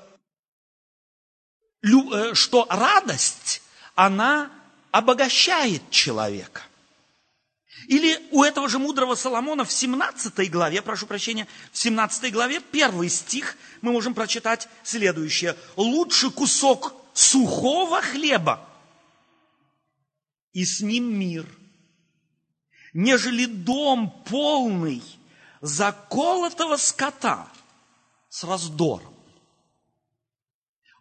Э, 1.84 2.34
что 2.34 2.66
радость, 2.70 3.62
она 3.96 4.52
обогащает 4.92 5.90
человека. 5.90 6.62
Или 7.88 8.20
у 8.32 8.44
этого 8.44 8.68
же 8.68 8.80
мудрого 8.80 9.16
Соломона 9.16 9.64
в 9.64 9.72
17 9.72 10.52
главе, 10.52 10.82
прошу 10.82 11.06
прощения, 11.06 11.48
в 11.72 11.78
17 11.78 12.34
главе, 12.34 12.60
первый 12.60 13.10
стих, 13.10 13.56
мы 13.82 13.92
можем 13.92 14.14
прочитать 14.14 14.68
следующее. 14.84 15.56
«Лучше 15.76 16.30
кусок 16.32 16.94
сухого 17.14 18.02
хлеба, 18.02 18.67
и 20.58 20.66
с 20.66 20.82
ним 20.82 21.14
мир, 21.14 21.46
нежели 22.92 23.46
дом 23.46 24.10
полный 24.26 25.04
заколотого 25.62 26.78
скота 26.78 27.48
с 28.28 28.44
раздором 28.44 29.14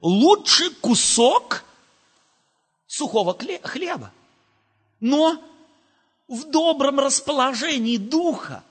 лучше 0.03 0.69
кусок 0.75 1.65
сухого 2.87 3.35
хлеба. 3.63 4.13
Но 5.01 5.43
в 6.29 6.51
добром 6.51 7.01
расположении 7.01 7.97
духа, 7.97 8.63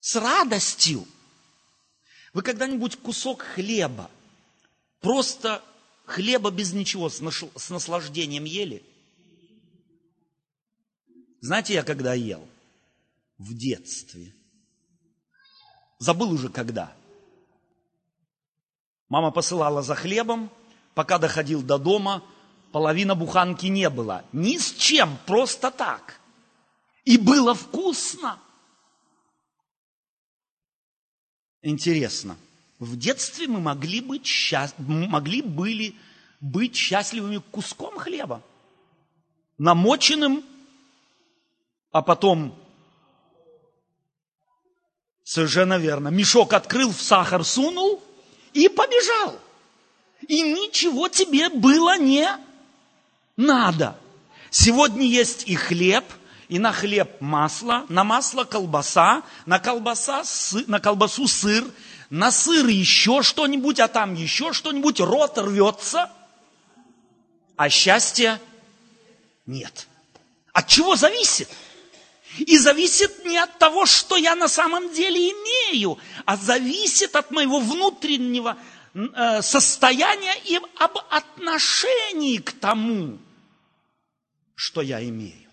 с 0.00 0.16
радостью. 0.16 1.08
Вы 2.34 2.42
когда-нибудь 2.42 2.96
кусок 2.96 3.40
хлеба, 3.40 4.10
просто 5.00 5.64
хлеба 6.04 6.50
без 6.50 6.74
ничего, 6.74 7.08
с 7.08 7.70
наслаждением 7.70 8.44
ели? 8.44 8.84
Знаете, 11.46 11.74
я 11.74 11.84
когда 11.84 12.12
ел? 12.12 12.44
В 13.38 13.54
детстве. 13.54 14.34
Забыл 16.00 16.32
уже 16.32 16.48
когда. 16.48 16.92
Мама 19.08 19.30
посылала 19.30 19.80
за 19.82 19.94
хлебом, 19.94 20.50
пока 20.94 21.18
доходил 21.18 21.62
до 21.62 21.78
дома, 21.78 22.24
половина 22.72 23.14
буханки 23.14 23.66
не 23.66 23.88
было. 23.90 24.24
Ни 24.32 24.58
с 24.58 24.72
чем, 24.72 25.16
просто 25.24 25.70
так. 25.70 26.18
И 27.04 27.16
было 27.16 27.54
вкусно. 27.54 28.40
Интересно, 31.62 32.36
в 32.80 32.96
детстве 32.96 33.46
мы 33.46 33.60
могли, 33.60 34.00
быть 34.00 34.26
счаст... 34.26 34.74
могли 34.78 35.42
были 35.42 35.94
быть 36.40 36.74
счастливыми 36.74 37.36
куском 37.52 37.96
хлеба, 37.98 38.42
намоченным, 39.58 40.42
а 41.96 42.02
потом, 42.02 42.54
совершенно 45.24 45.78
верно, 45.78 46.08
мешок 46.08 46.52
открыл, 46.52 46.92
в 46.92 47.00
сахар 47.00 47.42
сунул, 47.42 48.02
и 48.52 48.68
побежал. 48.68 49.40
И 50.28 50.42
ничего 50.42 51.08
тебе 51.08 51.48
было 51.48 51.96
не 51.96 52.28
надо. 53.38 53.96
Сегодня 54.50 55.06
есть 55.06 55.44
и 55.48 55.54
хлеб, 55.54 56.04
и 56.48 56.58
на 56.58 56.70
хлеб 56.70 57.18
масло, 57.20 57.86
на 57.88 58.04
масло 58.04 58.44
колбаса, 58.44 59.22
на, 59.46 59.58
колбаса, 59.58 60.22
на 60.66 60.78
колбасу 60.80 61.26
сыр, 61.26 61.64
на 62.10 62.30
сыр 62.30 62.66
еще 62.66 63.22
что-нибудь, 63.22 63.80
а 63.80 63.88
там 63.88 64.12
еще 64.12 64.52
что-нибудь, 64.52 65.00
рот 65.00 65.38
рвется, 65.38 66.12
а 67.56 67.70
счастья 67.70 68.38
нет. 69.46 69.88
От 70.52 70.68
чего 70.68 70.94
зависит? 70.94 71.48
И 72.38 72.58
зависит 72.58 73.24
не 73.24 73.38
от 73.38 73.58
того, 73.58 73.86
что 73.86 74.16
я 74.16 74.34
на 74.34 74.48
самом 74.48 74.92
деле 74.92 75.30
имею, 75.30 75.98
а 76.24 76.36
зависит 76.36 77.16
от 77.16 77.30
моего 77.30 77.60
внутреннего 77.60 78.56
э, 78.94 79.42
состояния 79.42 80.34
и 80.44 80.60
об 80.78 80.98
отношении 81.10 82.38
к 82.38 82.52
тому, 82.52 83.18
что 84.54 84.82
я 84.82 85.02
имею. 85.02 85.46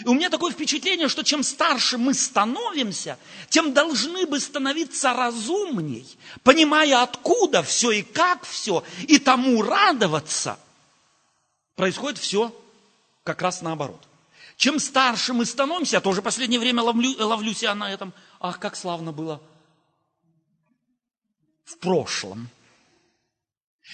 И 0.00 0.08
у 0.08 0.14
меня 0.14 0.28
такое 0.28 0.52
впечатление, 0.52 1.08
что 1.08 1.22
чем 1.22 1.44
старше 1.44 1.98
мы 1.98 2.14
становимся, 2.14 3.16
тем 3.48 3.72
должны 3.72 4.26
бы 4.26 4.40
становиться 4.40 5.12
разумней, 5.12 6.06
понимая, 6.42 7.02
откуда 7.02 7.62
все 7.62 7.92
и 7.92 8.02
как 8.02 8.44
все, 8.44 8.82
и 9.06 9.18
тому 9.18 9.62
радоваться. 9.62 10.58
Происходит 11.76 12.18
все 12.18 12.52
как 13.22 13.40
раз 13.40 13.62
наоборот. 13.62 14.02
Чем 14.56 14.78
старше 14.78 15.32
мы 15.32 15.44
становимся, 15.46 15.96
я 15.96 16.00
тоже 16.00 16.22
последнее 16.22 16.60
время 16.60 16.82
ловлю, 16.82 17.14
ловлю 17.18 17.52
себя 17.54 17.74
на 17.74 17.92
этом, 17.92 18.12
ах, 18.40 18.58
как 18.60 18.76
славно 18.76 19.12
было 19.12 19.42
в 21.64 21.78
прошлом. 21.78 22.48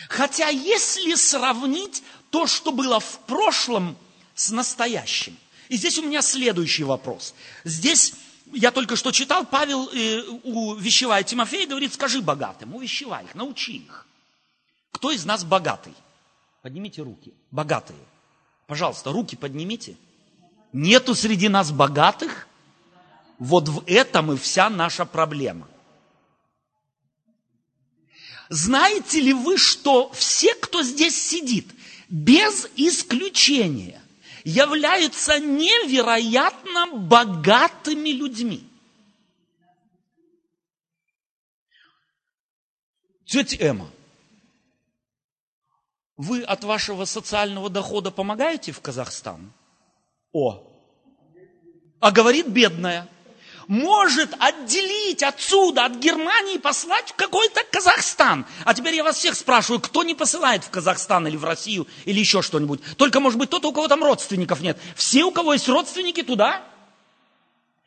Хотя 0.08 0.48
если 0.48 1.14
сравнить 1.14 2.02
то, 2.30 2.46
что 2.46 2.72
было 2.72 3.00
в 3.00 3.20
прошлом 3.20 3.96
с 4.34 4.50
настоящим. 4.50 5.36
И 5.68 5.76
здесь 5.76 5.98
у 5.98 6.02
меня 6.02 6.22
следующий 6.22 6.84
вопрос. 6.84 7.34
Здесь 7.64 8.14
я 8.52 8.70
только 8.70 8.96
что 8.96 9.12
читал, 9.12 9.46
Павел 9.46 9.88
э, 9.92 10.22
увещевает 10.44 11.26
Тимофея, 11.26 11.66
говорит, 11.66 11.94
скажи 11.94 12.20
богатым, 12.20 12.74
увещевай 12.74 13.24
их, 13.24 13.34
научи 13.34 13.76
их. 13.76 14.06
Кто 14.92 15.10
из 15.10 15.24
нас 15.24 15.44
богатый? 15.44 15.94
Поднимите 16.62 17.02
руки. 17.02 17.32
Богатые. 17.50 17.98
Пожалуйста, 18.66 19.12
руки 19.12 19.36
поднимите. 19.36 19.96
Нету 20.72 21.14
среди 21.14 21.48
нас 21.48 21.72
богатых? 21.72 22.46
Вот 23.38 23.68
в 23.68 23.82
этом 23.86 24.32
и 24.32 24.36
вся 24.36 24.70
наша 24.70 25.04
проблема. 25.04 25.66
Знаете 28.48 29.20
ли 29.20 29.32
вы, 29.32 29.56
что 29.56 30.10
все, 30.12 30.54
кто 30.54 30.82
здесь 30.82 31.20
сидит, 31.20 31.68
без 32.08 32.68
исключения, 32.76 34.02
являются 34.44 35.38
невероятно 35.38 36.86
богатыми 36.92 38.10
людьми? 38.10 38.66
Тетя 43.24 43.56
Эмма, 43.60 43.88
вы 46.16 46.42
от 46.42 46.64
вашего 46.64 47.04
социального 47.04 47.70
дохода 47.70 48.10
помогаете 48.10 48.72
в 48.72 48.80
Казахстан? 48.80 49.52
О, 50.32 50.62
а 52.00 52.10
говорит 52.10 52.48
бедная– 52.48 53.08
может 53.70 54.34
отделить 54.40 55.22
отсюда, 55.22 55.84
от 55.84 55.94
Германии, 55.98 56.58
послать 56.58 57.10
в 57.10 57.14
какой-то 57.14 57.60
Казахстан. 57.70 58.44
А 58.64 58.74
теперь 58.74 58.96
я 58.96 59.04
вас 59.04 59.16
всех 59.16 59.36
спрашиваю, 59.36 59.78
кто 59.78 60.02
не 60.02 60.16
посылает 60.16 60.64
в 60.64 60.70
Казахстан 60.70 61.28
или 61.28 61.36
в 61.36 61.44
Россию 61.44 61.86
или 62.04 62.18
еще 62.18 62.42
что-нибудь? 62.42 62.80
Только, 62.96 63.20
может 63.20 63.38
быть, 63.38 63.48
тот, 63.48 63.64
у 63.64 63.72
кого 63.72 63.86
там 63.86 64.02
родственников 64.02 64.60
нет. 64.60 64.76
Все, 64.96 65.22
у 65.22 65.30
кого 65.30 65.52
есть 65.52 65.68
родственники, 65.68 66.24
туда 66.24 66.64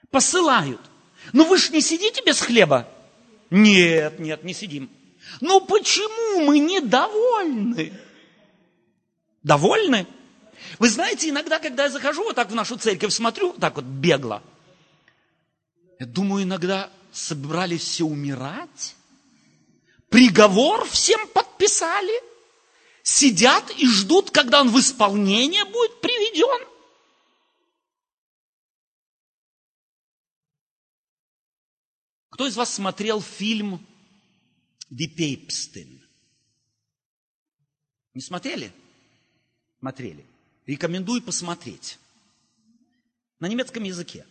посылают. 0.09 0.79
Ну 1.33 1.43
вы 1.43 1.57
же 1.57 1.73
не 1.73 1.81
сидите 1.81 2.23
без 2.25 2.39
хлеба? 2.39 2.87
Нет, 3.49 4.19
нет, 4.19 4.45
не 4.45 4.53
сидим. 4.53 4.89
Ну 5.41 5.59
почему 5.59 6.45
мы 6.45 6.59
недовольны? 6.59 7.91
Довольны? 9.43 10.07
Вы 10.79 10.89
знаете, 10.89 11.29
иногда, 11.29 11.59
когда 11.59 11.83
я 11.83 11.89
захожу 11.89 12.23
вот 12.23 12.35
так 12.35 12.51
в 12.51 12.55
нашу 12.55 12.77
церковь, 12.77 13.13
смотрю 13.13 13.53
так 13.53 13.75
вот 13.75 13.85
бегло– 13.85 14.41
я 16.03 16.05
думаю, 16.05 16.43
иногда 16.43 16.91
собрались 17.13 17.83
все 17.83 18.03
умирать. 18.03 18.95
Приговор 20.09 20.85
всем 20.85 21.27
подписали. 21.29 22.21
Сидят 23.03 23.71
и 23.77 23.87
ждут, 23.87 24.29
когда 24.29 24.59
он 24.59 24.69
в 24.69 24.77
исполнение 24.79 25.63
будет 25.63 26.01
приведен. 26.01 26.67
Кто 32.31 32.47
из 32.47 32.57
вас 32.57 32.73
смотрел 32.73 33.21
фильм 33.21 33.85
«Die 34.91 35.07
Päpstin»? 35.07 36.01
Не 38.13 38.21
смотрели? 38.21 38.73
Смотрели. 39.79 40.25
Рекомендую 40.65 41.21
посмотреть. 41.21 41.99
На 43.39 43.47
немецком 43.47 43.83
языке. 43.83 44.25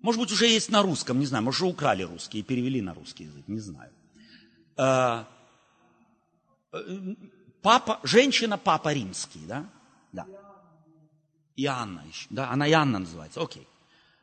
Может 0.00 0.20
быть, 0.20 0.32
уже 0.32 0.46
есть 0.46 0.70
на 0.70 0.82
русском, 0.82 1.18
не 1.18 1.26
знаю, 1.26 1.44
может, 1.44 1.60
уже 1.60 1.70
украли 1.70 2.02
русский 2.04 2.38
и 2.38 2.42
перевели 2.42 2.80
на 2.80 2.94
русский 2.94 3.24
язык, 3.24 3.46
не 3.48 3.60
знаю. 3.60 3.92
А, 4.76 5.28
э, 6.72 7.14
папа, 7.60 8.00
женщина 8.02 8.56
папа 8.56 8.94
римский, 8.94 9.40
да? 9.46 9.68
Да. 10.12 10.26
Иоанна 11.56 12.02
еще, 12.08 12.26
да, 12.30 12.50
она 12.50 12.66
Иоанна 12.68 13.00
называется, 13.00 13.42
окей. 13.42 13.66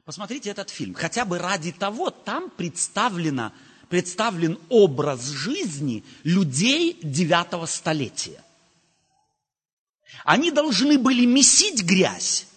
Посмотрите 0.04 0.50
этот 0.50 0.72
фильм, 0.72 0.96
хотя 0.96 1.26
бы 1.26 1.38
ради 1.38 1.72
того, 1.72 2.10
там 2.10 2.50
представлено, 2.50 3.52
представлен 3.90 4.58
образ 4.70 5.28
жизни 5.28 6.04
людей 6.24 6.98
девятого 7.04 7.68
столетия. 7.68 8.42
Они 10.24 10.52
должны 10.52 10.98
были 10.98 11.26
месить 11.26 11.84
грязь 11.84 12.48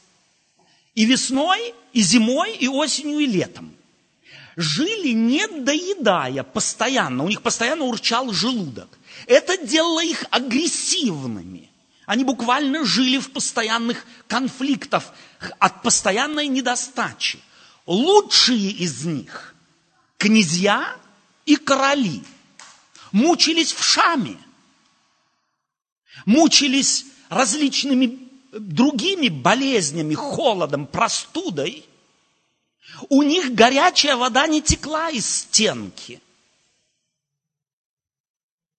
и 0.94 1.04
весной, 1.04 1.74
и 1.92 2.02
зимой, 2.02 2.56
и 2.56 2.68
осенью, 2.68 3.20
и 3.20 3.26
летом. 3.26 3.74
Жили 4.56 5.12
не 5.12 5.46
доедая 5.46 6.42
постоянно, 6.42 7.24
у 7.24 7.28
них 7.28 7.42
постоянно 7.42 7.84
урчал 7.84 8.32
желудок. 8.32 8.98
Это 9.26 9.56
делало 9.56 10.04
их 10.04 10.24
агрессивными. 10.30 11.70
Они 12.06 12.24
буквально 12.24 12.84
жили 12.84 13.18
в 13.18 13.30
постоянных 13.30 14.04
конфликтах 14.26 15.14
от 15.58 15.82
постоянной 15.82 16.48
недостачи. 16.48 17.38
Лучшие 17.86 18.70
из 18.70 19.04
них, 19.04 19.54
князья 20.18 20.96
и 21.46 21.56
короли, 21.56 22.22
мучились 23.12 23.72
в 23.72 23.82
шаме, 23.84 24.36
мучились 26.26 27.06
различными 27.30 28.18
другими 28.52 29.28
болезнями, 29.28 30.14
холодом, 30.14 30.86
простудой, 30.86 31.86
у 33.08 33.22
них 33.22 33.54
горячая 33.54 34.16
вода 34.16 34.46
не 34.46 34.60
текла 34.60 35.08
из 35.08 35.30
стенки. 35.30 36.20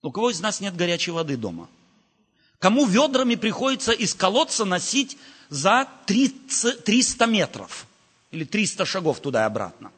У 0.03 0.11
кого 0.11 0.29
из 0.29 0.41
нас 0.41 0.59
нет 0.59 0.75
горячей 0.75 1.11
воды 1.11 1.37
дома? 1.37 1.69
Кому 2.59 2.85
ведрами 2.85 3.35
приходится 3.35 3.93
из 3.93 4.13
колодца 4.13 4.65
носить 4.65 5.17
за 5.49 5.87
30, 6.05 6.83
300 6.83 7.25
метров 7.27 7.87
или 8.31 8.43
300 8.43 8.85
шагов 8.85 9.19
туда 9.21 9.43
и 9.43 9.45
обратно? 9.45 9.91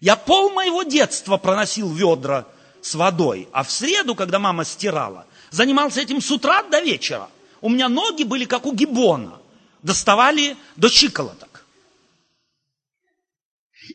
Я 0.00 0.16
пол 0.16 0.50
моего 0.50 0.82
детства 0.82 1.36
проносил 1.36 1.92
ведра 1.92 2.46
с 2.82 2.94
водой, 2.94 3.48
а 3.52 3.62
в 3.62 3.70
среду, 3.70 4.14
когда 4.14 4.38
мама 4.38 4.64
стирала, 4.64 5.26
занимался 5.50 6.00
этим 6.00 6.20
с 6.20 6.30
утра 6.30 6.62
до 6.64 6.80
вечера. 6.80 7.30
У 7.64 7.70
меня 7.70 7.88
ноги 7.88 8.24
были 8.24 8.44
как 8.44 8.66
у 8.66 8.74
гибона, 8.74 9.40
доставали 9.80 10.54
до 10.76 10.90
щиколоток. 10.90 11.64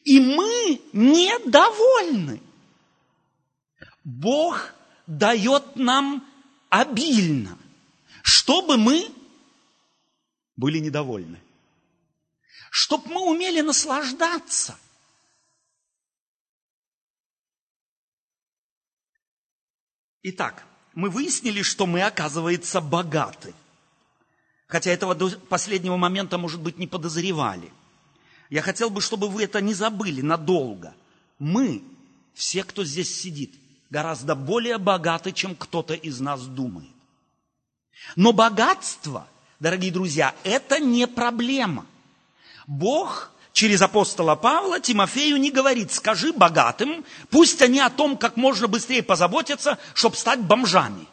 И 0.03 0.19
мы 0.19 0.82
недовольны. 0.91 2.41
Бог 4.03 4.73
дает 5.05 5.75
нам 5.75 6.27
обильно, 6.69 7.60
чтобы 8.23 8.75
мы 8.77 9.08
были 10.55 10.79
недовольны. 10.79 11.39
Чтобы 12.71 13.13
мы 13.13 13.21
умели 13.21 13.62
наслаждаться. 13.62 14.79
Итак, 20.23 20.65
мы 20.95 21.10
выяснили, 21.10 21.62
что 21.62 21.86
мы, 21.86 22.02
оказывается, 22.02 22.82
богаты. 22.82 23.54
Хотя 24.67 24.91
этого 24.91 25.15
до 25.15 25.32
последнего 25.32 25.97
момента, 25.97 26.38
может 26.38 26.62
быть, 26.62 26.78
не 26.78 26.88
подозревали. 26.88 27.71
Я 28.49 28.62
хотел 28.62 28.89
бы, 28.89 29.02
чтобы 29.02 29.28
вы 29.28 29.43
это 29.43 29.62
не 29.62 29.73
забыли 29.73 30.21
надолго. 30.21 30.93
Мы, 31.38 31.84
все, 32.34 32.63
кто 32.63 32.84
здесь 32.84 33.21
сидит, 33.21 33.54
гораздо 33.89 34.36
более 34.36 34.78
богаты, 34.78 35.32
чем 35.32 35.56
кто-то 35.56 35.93
из 35.93 36.19
нас 36.19 36.45
думает. 36.45 36.89
Но 38.15 38.34
богатство, 38.34 39.28
дорогие 39.60 39.91
друзья, 39.91 40.36
это 40.43 40.80
не 40.80 41.08
проблема. 41.08 41.86
Бог 42.67 43.32
через 43.60 43.82
апостола 43.82 44.36
Павла 44.36 44.80
Тимофею 44.80 45.36
не 45.36 45.52
говорит, 45.52 45.91
скажи 45.91 46.32
богатым, 46.32 47.04
пусть 47.30 47.62
они 47.62 47.82
о 47.82 47.89
том, 47.89 48.15
как 48.15 48.38
можно 48.38 48.69
быстрее 48.69 49.04
позаботятся, 49.04 49.78
чтобы 49.93 50.15
стать 50.15 50.39
бомжами, 50.39 51.06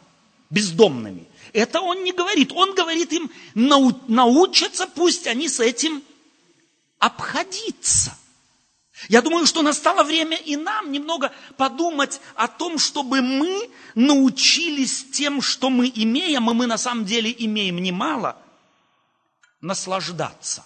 бездомными. 0.49 1.27
Это 1.51 1.81
он 1.81 2.05
не 2.05 2.13
говорит. 2.13 2.53
Он 2.53 2.73
говорит 2.73 3.11
им, 3.11 3.29
нау, 3.53 3.99
научатся, 4.07 4.87
пусть 4.87 5.27
они 5.27 5.49
с 5.49 5.59
этим 5.59 6.01
обходиться. 6.99 8.17
Я 9.09 9.21
думаю, 9.21 9.45
что 9.45 9.61
настало 9.61 10.05
время 10.05 10.37
и 10.37 10.55
нам 10.55 10.93
немного 10.93 11.33
подумать 11.57 12.21
о 12.35 12.47
том, 12.47 12.79
чтобы 12.79 13.21
мы 13.21 13.69
научились 13.93 15.05
тем, 15.11 15.41
что 15.41 15.69
мы 15.69 15.91
имеем, 15.93 16.49
и 16.49 16.53
мы 16.53 16.65
на 16.65 16.77
самом 16.77 17.03
деле 17.03 17.35
имеем 17.37 17.75
немало, 17.83 18.37
наслаждаться. 19.59 20.63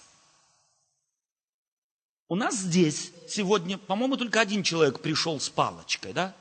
У 2.32 2.34
нас 2.34 2.56
здесь 2.56 3.12
сегодня, 3.28 3.76
по-моему, 3.76 4.16
только 4.16 4.40
один 4.40 4.62
человек 4.62 5.00
пришел 5.00 5.38
с 5.38 5.50
палочкой, 5.50 6.14
да? 6.14 6.34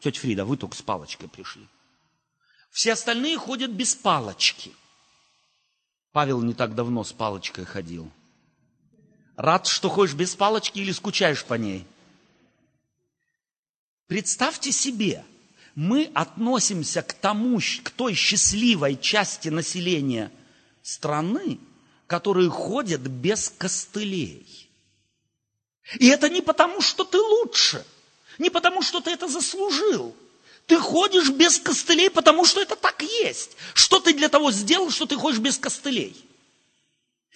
Тетя 0.00 0.20
Фрида, 0.20 0.44
вы 0.44 0.58
только 0.58 0.76
с 0.76 0.82
палочкой 0.82 1.30
пришли. 1.30 1.66
Все 2.70 2.92
остальные 2.92 3.38
ходят 3.38 3.70
без 3.70 3.94
палочки. 3.94 4.72
Павел 6.12 6.42
не 6.42 6.52
так 6.52 6.74
давно 6.74 7.04
с 7.04 7.14
палочкой 7.14 7.64
ходил. 7.64 8.10
Рад, 9.34 9.66
что 9.66 9.88
ходишь 9.88 10.12
без 10.12 10.36
палочки 10.36 10.78
или 10.78 10.92
скучаешь 10.92 11.42
по 11.46 11.54
ней? 11.54 11.86
Представьте 14.08 14.72
себе, 14.72 15.24
мы 15.74 16.10
относимся 16.12 17.00
к 17.00 17.14
тому, 17.14 17.60
к 17.82 17.88
той 17.88 18.12
счастливой 18.12 18.94
части 19.00 19.48
населения 19.48 20.30
страны, 20.82 21.58
которые 22.06 22.50
ходят 22.50 23.00
без 23.00 23.48
костылей. 23.48 24.69
И 25.98 26.06
это 26.06 26.28
не 26.28 26.40
потому, 26.40 26.80
что 26.80 27.04
ты 27.04 27.18
лучше, 27.18 27.84
не 28.38 28.50
потому, 28.50 28.82
что 28.82 29.00
ты 29.00 29.10
это 29.10 29.28
заслужил. 29.28 30.14
Ты 30.66 30.78
ходишь 30.78 31.30
без 31.30 31.58
костылей, 31.58 32.10
потому 32.10 32.44
что 32.44 32.60
это 32.60 32.76
так 32.76 33.02
есть. 33.02 33.56
Что 33.74 33.98
ты 33.98 34.14
для 34.14 34.28
того 34.28 34.52
сделал, 34.52 34.90
что 34.90 35.06
ты 35.06 35.16
ходишь 35.16 35.40
без 35.40 35.58
костылей? 35.58 36.16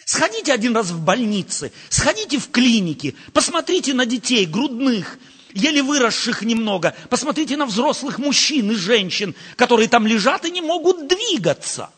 Сходите 0.05 0.53
один 0.53 0.77
раз 0.77 0.90
в 0.90 1.03
больницы, 1.03 1.73
сходите 1.88 2.38
в 2.38 2.51
клиники, 2.51 3.17
посмотрите 3.33 3.95
на 3.95 4.07
детей 4.07 4.45
грудных, 4.45 5.19
еле 5.53 5.83
выросших 5.83 6.43
немного, 6.43 6.95
посмотрите 7.09 7.57
на 7.57 7.67
взрослых 7.67 8.19
мужчин 8.19 8.71
и 8.71 8.75
женщин, 8.75 9.35
которые 9.57 9.88
там 9.88 10.07
лежат 10.07 10.45
и 10.45 10.51
не 10.51 10.61
могут 10.61 11.09
двигаться. 11.09 11.90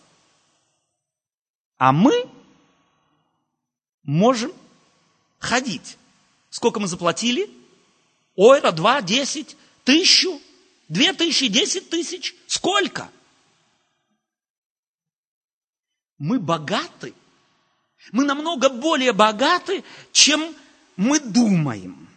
А 1.79 1.93
мы 1.93 2.27
можем 4.05 4.53
ходить. 5.39 5.97
Сколько 6.57 6.81
мы 6.81 6.89
заплатили? 6.89 7.51
Ойра, 8.35 8.73
два, 8.73 9.03
десять, 9.03 9.59
тысячу, 9.85 10.41
две 10.89 11.13
тысячи, 11.13 11.49
десять 11.49 11.91
тысяч. 11.91 12.35
Сколько? 12.47 13.11
Мы 16.17 16.41
богаты. 16.41 17.13
Мы 18.11 18.25
намного 18.25 18.71
более 18.71 19.13
богаты, 19.13 19.85
чем 20.13 20.57
мы 20.97 21.21
думаем. 21.21 22.09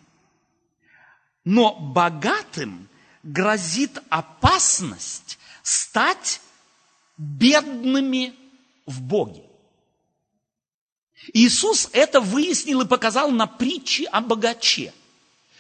Но 1.44 1.76
богатым 1.78 2.88
грозит 3.24 4.02
опасность 4.08 5.38
стать 5.64 6.40
бедными 7.18 8.34
в 8.86 9.02
Боге. 9.02 9.49
Иисус 11.34 11.90
это 11.94 12.20
выяснил 12.20 12.82
и 12.82 12.88
показал 12.88 13.32
на 13.32 13.48
притче 13.48 14.06
о 14.06 14.22
богаче, 14.22 14.94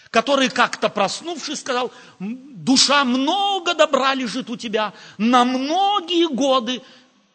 который 0.09 0.49
как-то 0.49 0.89
проснувшись 0.89 1.59
сказал, 1.59 1.91
душа 2.19 3.03
много 3.03 3.75
добра 3.75 4.13
лежит 4.13 4.49
у 4.49 4.57
тебя 4.57 4.93
на 5.17 5.43
многие 5.43 6.27
годы, 6.27 6.81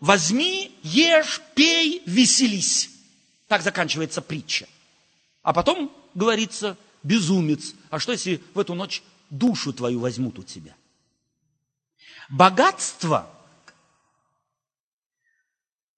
возьми, 0.01 0.77
ешь, 0.83 1.41
пей, 1.55 2.03
веселись. 2.07 2.91
Так 3.49 3.63
заканчивается 3.63 4.23
притча. 4.23 4.67
А 5.43 5.53
потом 5.53 5.93
говорится, 6.15 6.77
безумец, 7.03 7.75
а 7.91 7.99
что 7.99 8.13
если 8.13 8.43
в 8.55 8.59
эту 8.59 8.75
ночь 8.75 9.03
душу 9.31 9.73
твою 9.73 10.01
возьмут 10.01 10.39
у 10.39 10.43
тебя? 10.43 10.75
Богатство 12.29 13.31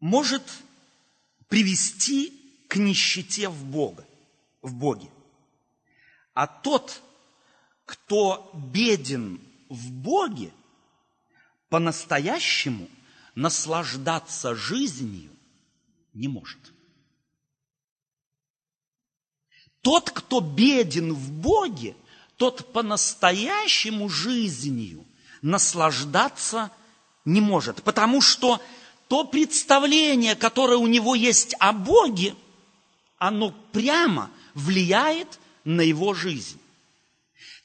может 0.00 0.42
привести 1.48 2.32
к 2.68 2.76
нищете 2.76 3.48
в 3.48 3.64
Бога, 3.64 4.06
в 4.62 4.74
Боге. 4.74 5.10
А 6.34 6.46
тот, 6.46 7.02
кто 7.84 8.50
беден 8.54 9.40
в 9.68 9.90
Боге, 9.90 10.52
по-настоящему 11.68 12.88
наслаждаться 13.34 14.54
жизнью 14.54 15.30
не 16.14 16.28
может. 16.28 16.58
Тот, 19.82 20.10
кто 20.10 20.40
беден 20.40 21.12
в 21.12 21.30
Боге, 21.30 21.96
тот 22.36 22.72
по-настоящему 22.72 24.08
жизнью 24.08 25.04
наслаждаться 25.42 26.72
не 27.24 27.40
может, 27.40 27.82
потому 27.82 28.20
что 28.20 28.60
то 29.08 29.24
представление, 29.24 30.34
которое 30.34 30.76
у 30.76 30.86
него 30.86 31.14
есть 31.14 31.54
о 31.58 31.72
Боге, 31.72 32.34
оно 33.18 33.52
прямо 33.72 34.30
влияет 34.54 35.38
на 35.64 35.80
его 35.80 36.14
жизнь. 36.14 36.58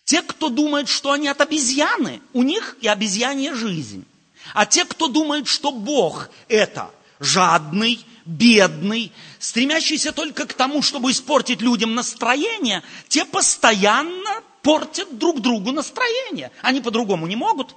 Те, 0.04 0.22
кто 0.22 0.50
думает, 0.50 0.90
что 0.90 1.12
они 1.12 1.28
от 1.28 1.42
обезьяны, 1.42 2.22
у 2.34 2.44
них 2.44 2.78
и 2.82 2.88
обезьянья 2.88 3.54
жизнь. 3.54 4.06
А 4.54 4.66
те, 4.66 4.86
кто 4.86 5.08
думает, 5.08 5.48
что 5.48 5.72
Бог 5.72 6.30
это 6.48 6.92
жадный, 7.20 8.06
бедный, 8.26 9.12
стремящийся 9.40 10.12
только 10.12 10.46
к 10.46 10.54
тому, 10.54 10.82
чтобы 10.82 11.12
испортить 11.12 11.62
людям 11.62 11.96
настроение, 11.96 12.84
те 13.08 13.26
постоянно 13.26 14.42
портят 14.62 15.18
друг 15.18 15.40
другу 15.42 15.72
настроение. 15.72 16.52
Они 16.62 16.82
по-другому 16.82 17.28
не 17.28 17.36
могут. 17.36 17.76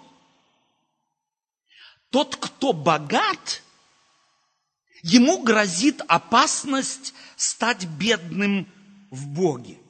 Тот, 2.14 2.36
кто 2.36 2.72
богат, 2.72 3.60
ему 5.02 5.42
грозит 5.42 6.00
опасность 6.06 7.12
стать 7.34 7.86
бедным 7.86 8.72
в 9.10 9.26
Боге. 9.26 9.80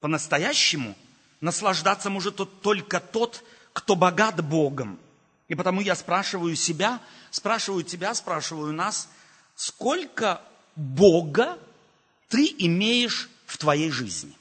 По-настоящему 0.00 0.96
наслаждаться 1.40 2.10
может 2.10 2.40
только 2.62 2.98
тот, 2.98 3.44
кто 3.72 3.94
богат 3.94 4.44
Богом. 4.44 4.98
И 5.46 5.54
потому 5.54 5.82
я 5.82 5.94
спрашиваю 5.94 6.56
себя, 6.56 7.00
спрашиваю 7.30 7.84
тебя, 7.84 8.12
спрашиваю 8.16 8.72
нас, 8.72 9.08
сколько 9.54 10.42
Бога 10.74 11.60
ты 12.26 12.52
имеешь 12.58 13.30
в 13.46 13.56
твоей 13.58 13.92
жизни? 13.92 14.36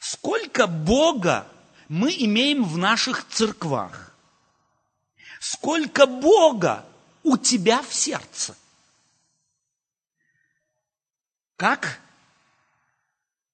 Сколько 0.00 0.66
Бога 0.66 1.46
мы 1.88 2.12
имеем 2.12 2.64
в 2.64 2.78
наших 2.78 3.26
церквах. 3.28 4.14
Сколько 5.40 6.06
Бога 6.06 6.86
у 7.22 7.36
тебя 7.36 7.82
в 7.82 7.92
сердце. 7.92 8.56
Как 11.56 12.00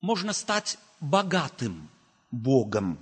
можно 0.00 0.32
стать 0.32 0.78
богатым 1.00 1.88
Богом? 2.30 2.98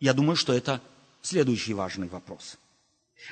Я 0.00 0.12
думаю, 0.12 0.36
что 0.36 0.52
это 0.52 0.82
следующий 1.22 1.74
важный 1.74 2.08
вопрос. 2.08 2.58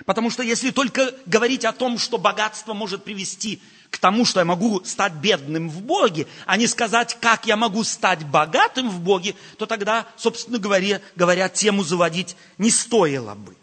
Потому 0.07 0.31
что 0.31 0.43
если 0.43 0.71
только 0.71 1.15
говорить 1.27 1.65
о 1.65 1.73
том, 1.73 1.99
что 1.99 2.19
богатство 2.19 2.73
может 2.73 3.05
привести 3.05 3.63
к 3.95 3.99
тому, 3.99 4.25
что 4.25 4.41
я 4.41 4.45
могу 4.45 4.85
стать 4.85 5.13
бедным 5.13 5.71
в 5.71 5.81
Боге, 5.81 6.27
а 6.47 6.57
не 6.57 6.67
сказать, 6.67 7.17
как 7.21 7.47
я 7.47 7.57
могу 7.57 7.85
стать 7.85 8.27
богатым 8.27 8.91
в 8.91 8.99
Боге, 8.99 9.37
то 9.57 9.67
тогда, 9.67 10.09
собственно 10.17 10.59
говоря, 10.59 11.01
говоря 11.15 11.49
тему 11.49 11.85
заводить 11.85 12.35
не 12.59 12.73
стоило 12.73 13.37
бы. 13.37 13.57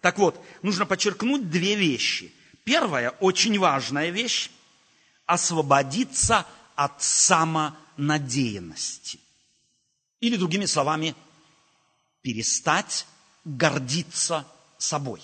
Так 0.00 0.18
вот, 0.18 0.44
нужно 0.62 0.86
подчеркнуть 0.86 1.50
две 1.50 1.76
вещи. 1.76 2.32
Первая, 2.64 3.10
очень 3.20 3.60
важная 3.60 4.10
вещь– 4.10 4.50
освободиться 5.26 6.44
от 6.74 7.00
самонадеянности. 7.00 9.20
Или, 10.18 10.36
другими 10.36 10.66
словами, 10.66 11.14
перестать 12.22 13.06
гордиться 13.44 14.44
собой. 14.78 15.22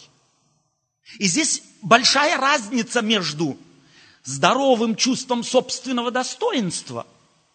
И 1.18 1.26
здесь 1.26 1.64
большая 1.82 2.38
разница 2.38 3.02
между 3.02 3.58
здоровым 4.24 4.96
чувством 4.96 5.42
собственного 5.42 6.10
достоинства 6.10 7.06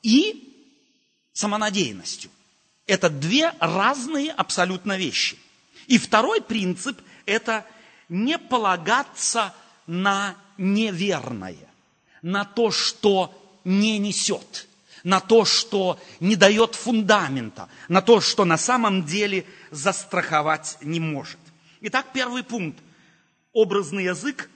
и 0.02 0.44
самонадеянностью. 1.34 2.32
Это 2.86 3.10
две 3.10 3.54
разные 3.60 4.32
абсолютно 4.32 4.98
вещи. 4.98 5.38
И 5.88 5.98
второй 5.98 6.42
принцип– 6.42 7.00
это 7.26 7.66
не 8.10 8.38
полагаться 8.38 9.54
на 9.86 10.36
неверное, 10.58 11.58
на 12.22 12.46
то, 12.46 12.72
что 12.72 13.34
не 13.64 13.98
несет, 14.00 14.68
на 15.04 15.20
то, 15.20 15.46
что 15.46 16.00
не 16.20 16.36
дает 16.36 16.76
фундамента, 16.76 17.70
на 17.88 18.02
то, 18.02 18.20
что 18.22 18.46
на 18.46 18.58
самом 18.58 19.06
деле 19.06 19.46
застраховать 19.72 20.78
не 20.82 21.00
может. 21.00 21.40
Итак, 21.82 22.08
первый 22.14 22.44
пункт. 22.44 22.80
Образный 23.54 24.06
язык 24.06 24.50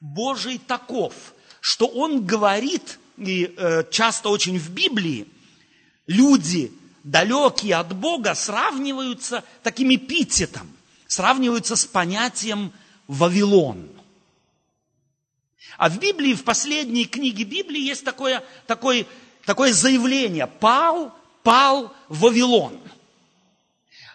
Божий 0.00 0.58
таков– 0.58 1.14
что 1.60 1.86
он 1.86 2.24
говорит, 2.24 2.98
и 3.16 3.54
э, 3.56 3.84
часто 3.90 4.28
очень 4.28 4.58
в 4.58 4.70
Библии, 4.70 5.26
люди, 6.06 6.72
далекие 7.04 7.76
от 7.76 7.94
Бога, 7.94 8.34
сравниваются 8.34 9.44
таким 9.62 9.94
эпитетом, 9.94 10.70
сравниваются 11.06 11.76
с 11.76 11.84
понятием 11.84 12.72
Вавилон. 13.06 13.88
А 15.76 15.88
в 15.88 15.98
Библии, 15.98 16.34
в 16.34 16.44
последней 16.44 17.06
книге 17.06 17.44
Библии 17.44 17.80
есть 17.80 18.04
такое, 18.04 18.42
такое, 18.66 19.06
такое 19.44 19.72
заявление. 19.72 20.48
Пал, 20.48 21.14
пал 21.44 21.94
Вавилон. 22.08 22.78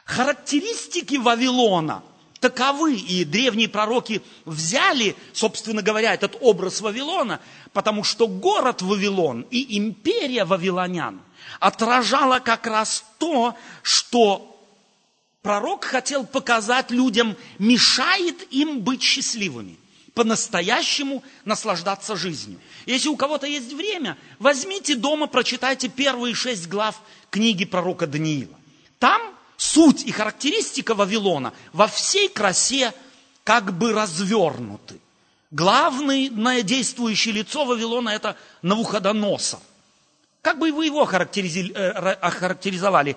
Характеристики 0.04 1.16
Вавилона 1.16 2.04
таковы, 2.44 2.96
и 2.96 3.24
древние 3.24 3.70
пророки 3.70 4.22
взяли, 4.44 5.16
собственно 5.32 5.82
говоря, 5.82 6.14
этот 6.14 6.36
образ 6.42 6.82
Вавилона, 6.82 7.40
потому 7.72 8.04
что 8.04 8.28
город 8.28 8.82
Вавилон 8.82 9.46
и 9.50 9.78
империя 9.78 10.44
вавилонян 10.44 11.22
отражала 11.62 12.40
как 12.40 12.68
раз 12.68 13.06
то, 13.18 13.56
что 13.82 14.62
пророк 15.42 15.86
хотел 15.86 16.26
показать 16.26 16.92
людям, 16.92 17.38
мешает 17.60 18.46
им 18.52 18.82
быть 18.82 19.02
счастливыми, 19.02 19.78
по-настоящему 20.14 21.24
наслаждаться 21.46 22.18
жизнью. 22.18 22.60
Если 22.86 23.08
у 23.08 23.16
кого-то 23.16 23.48
есть 23.48 23.72
время, 23.72 24.18
возьмите 24.38 24.96
дома, 24.96 25.28
прочитайте 25.28 25.88
первые 25.88 26.36
шесть 26.36 26.68
глав 26.68 27.02
книги 27.30 27.64
пророка 27.64 28.06
Даниила. 28.06 28.60
Там 29.00 29.33
суть 29.64 30.04
и 30.04 30.12
характеристика 30.12 30.94
Вавилона 30.94 31.54
во 31.72 31.88
всей 31.88 32.28
красе 32.28 32.94
как 33.44 33.78
бы 33.78 33.94
развернуты. 33.94 35.00
Главное 35.52 36.64
действующее 36.64 37.34
лицо 37.34 37.64
Вавилона– 37.64 38.10
это 38.18 38.36
Навуходоносор. 38.62 39.62
Как 40.42 40.60
бы 40.60 40.74
вы 40.74 40.88
его 40.88 41.04
э, 41.04 41.06
охарактеризовали, 41.06 43.16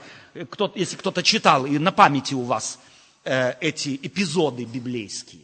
если 0.76 0.96
кто-то 0.96 1.24
читал, 1.24 1.66
и 1.66 1.78
на 1.78 1.90
памяти 1.90 2.34
у 2.34 2.42
вас 2.42 2.78
э, 3.24 3.54
эти 3.60 3.98
эпизоды 4.00 4.64
библейские? 4.64 5.42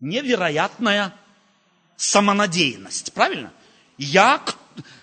Невероятная 0.00 1.14
самонадеянность, 1.96 3.12
правильно? 3.12 3.52
Я, 3.98 4.42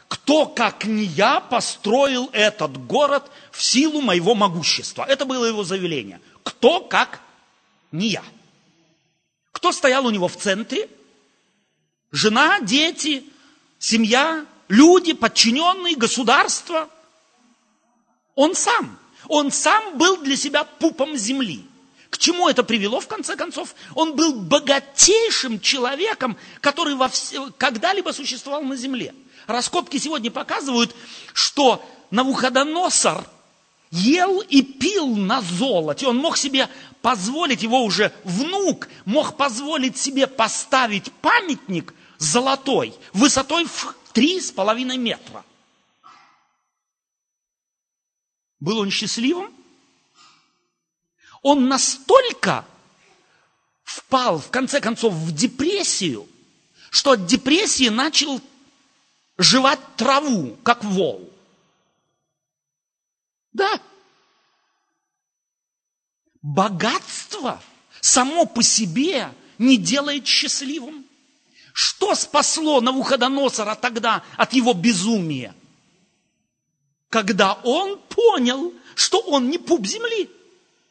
кто, 0.07 0.45
как 0.45 0.85
не 0.85 1.03
я, 1.03 1.39
построил 1.39 2.29
этот 2.31 2.77
город 2.85 3.29
в 3.51 3.63
силу 3.63 4.01
моего 4.01 4.35
могущества. 4.35 5.05
Это 5.07 5.25
было 5.25 5.45
его 5.45 5.63
заявление. 5.63 6.21
Кто, 6.43 6.79
как 6.79 7.21
не 7.91 8.09
я. 8.09 8.23
Кто 9.51 9.71
стоял 9.71 10.05
у 10.05 10.11
него 10.11 10.27
в 10.27 10.37
центре? 10.37 10.89
Жена, 12.11 12.59
дети, 12.59 13.25
семья, 13.79 14.45
люди, 14.67 15.13
подчиненные, 15.13 15.95
государство. 15.95 16.89
Он 18.35 18.53
сам. 18.53 18.99
Он 19.27 19.51
сам 19.51 19.97
был 19.97 20.17
для 20.17 20.37
себя 20.37 20.63
пупом 20.63 21.17
земли. 21.17 21.65
К 22.09 22.17
чему 22.17 22.47
это 22.47 22.63
привело, 22.63 22.99
в 22.99 23.07
конце 23.07 23.35
концов? 23.35 23.75
Он 23.95 24.15
был 24.15 24.35
богатейшим 24.35 25.59
человеком, 25.59 26.37
который 26.61 26.95
во 26.95 27.09
вс... 27.09 27.33
когда-либо 27.57 28.11
существовал 28.11 28.61
на 28.61 28.75
земле. 28.75 29.13
Раскопки 29.47 29.97
сегодня 29.97 30.31
показывают, 30.31 30.95
что 31.33 31.83
Навуходоносор 32.11 33.27
ел 33.91 34.41
и 34.41 34.61
пил 34.61 35.15
на 35.15 35.41
золоте. 35.41 36.07
Он 36.07 36.17
мог 36.17 36.37
себе 36.37 36.69
позволить, 37.01 37.63
его 37.63 37.83
уже 37.83 38.11
внук 38.23 38.87
мог 39.05 39.37
позволить 39.37 39.97
себе 39.97 40.27
поставить 40.27 41.11
памятник 41.13 41.93
золотой, 42.17 42.95
высотой 43.13 43.65
в 43.65 43.95
три 44.13 44.39
с 44.39 44.51
половиной 44.51 44.97
метра. 44.97 45.43
Был 48.59 48.79
он 48.79 48.89
счастливым? 48.89 49.53
Он 51.43 51.67
настолько 51.67 52.65
впал, 53.83 54.39
в 54.39 54.49
конце 54.49 54.81
концов, 54.81 55.13
в 55.13 55.35
депрессию, 55.35 56.27
что 56.89 57.11
от 57.11 57.27
депрессии 57.27 57.89
начал 57.89 58.41
жевать 59.37 59.79
траву, 59.97 60.57
как 60.63 60.83
вол. 60.83 61.31
Да. 63.53 63.79
Богатство 66.41 67.61
само 68.01 68.45
по 68.45 68.61
себе 68.61 69.31
не 69.57 69.77
делает 69.77 70.27
счастливым. 70.27 71.05
Что 71.73 72.15
спасло 72.15 72.79
Навуходоносора 72.79 73.75
тогда 73.75 74.23
от 74.37 74.53
его 74.53 74.73
безумия? 74.73 75.53
Когда 77.09 77.53
он 77.63 77.99
понял, 78.09 78.73
что 78.95 79.19
он 79.19 79.49
не 79.49 79.57
пуп 79.57 79.85
земли. 79.85 80.29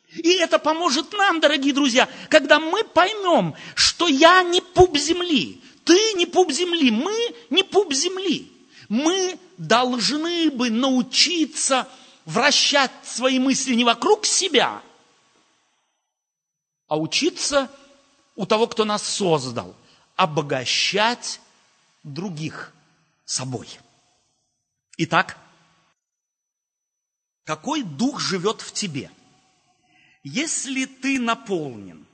И 0.09 0.33
это 0.35 0.59
поможет 0.59 1.13
нам, 1.13 1.41
дорогие 1.41 1.73
друзья, 1.73 2.09
когда 2.29 2.61
мы 2.61 2.85
поймем, 2.85 3.55
что 3.75 4.07
я 4.07 4.43
не 4.43 4.61
пуп 4.61 4.97
земли, 4.97 5.61
ты 5.85 6.15
не 6.15 6.27
пуп 6.27 6.51
земли, 6.51 6.91
мы 6.91 7.35
не 7.51 7.63
пуп 7.63 7.93
земли. 7.93 8.51
Мы 8.89 9.39
должны 9.57 10.51
бы 10.51 10.71
научиться 10.71 11.89
вращать 12.25 12.93
свои 13.05 13.39
мысли 13.39 13.75
не 13.75 13.85
вокруг 13.85 14.27
себя, 14.27 14.83
а 16.87 16.99
учиться 16.99 17.71
у 18.37 18.47
того, 18.47 18.67
кто 18.67 18.85
нас 18.85 19.03
создал, 19.03 19.75
обогащать 20.17 21.41
других 22.03 22.73
собой. 23.25 23.69
Итак, 24.97 25.39
какой 27.45 27.83
дух 27.83 28.21
живет 28.21 28.61
в 28.61 28.73
тебе– 28.73 29.11
если 30.25 30.87
ты 30.87 31.21
наполнен 31.21 32.07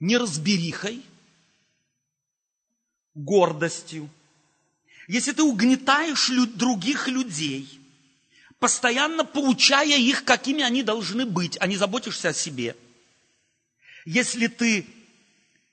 неразберихой, 0.00 1.04
гордостью, 3.24 4.08
если 5.08 5.32
ты 5.32 5.42
угнетаешь 5.42 6.30
других 6.54 7.08
людей, 7.08 7.80
постоянно 8.58 9.24
получая 9.24 9.96
их, 9.98 10.24
какими 10.24 10.62
они 10.62 10.82
должны 10.82 11.26
быть, 11.26 11.56
а 11.60 11.66
не 11.66 11.76
заботишься 11.76 12.28
о 12.28 12.34
себе, 12.34 12.76
если 14.04 14.46
ты 14.46 14.86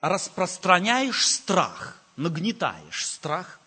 распространяешь 0.01 1.25
страх, 1.25 2.01
нагнетаешь 2.15 3.05
страх, 3.05 3.59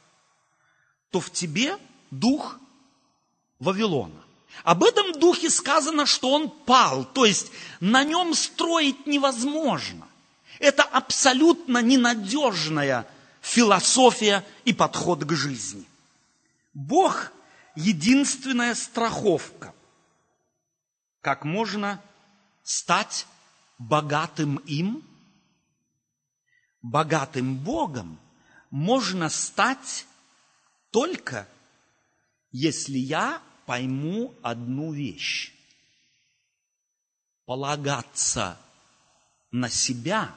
то 1.10 1.20
в 1.20 1.30
тебе 1.30 1.76
дух 2.10 2.58
Вавилона. 3.58 4.22
Об 4.64 4.84
этом 4.84 5.12
духе 5.18 5.50
сказано, 5.50 6.06
что 6.06 6.30
он 6.30 6.50
пал, 6.50 7.04
то 7.04 7.24
есть 7.24 7.50
на 7.80 8.04
нем 8.04 8.34
строить 8.34 9.06
невозможно. 9.06 10.06
Это 10.58 10.82
абсолютно 10.82 11.80
ненадежная 11.80 13.06
философия 13.48 14.44
и 14.64 14.72
подход 14.72 15.24
к 15.24 15.32
жизни. 15.32 15.86
Бог– 16.74 17.32
единственная 17.74 18.74
страховка. 18.74 19.74
Как 21.22 21.44
можно 21.44 22.02
стать 22.62 23.26
богатым 23.78 24.56
им? 24.66 25.02
Богатым 26.82 27.56
Богом 27.56 28.18
можно 28.70 29.30
стать 29.30 30.06
только 30.90 31.48
если 32.52 32.98
я 32.98 33.42
пойму 33.66 34.34
одну 34.42 34.92
вещь. 34.92 35.52
Полагаться 37.46 38.58
на 39.50 39.70
себя 39.70 40.34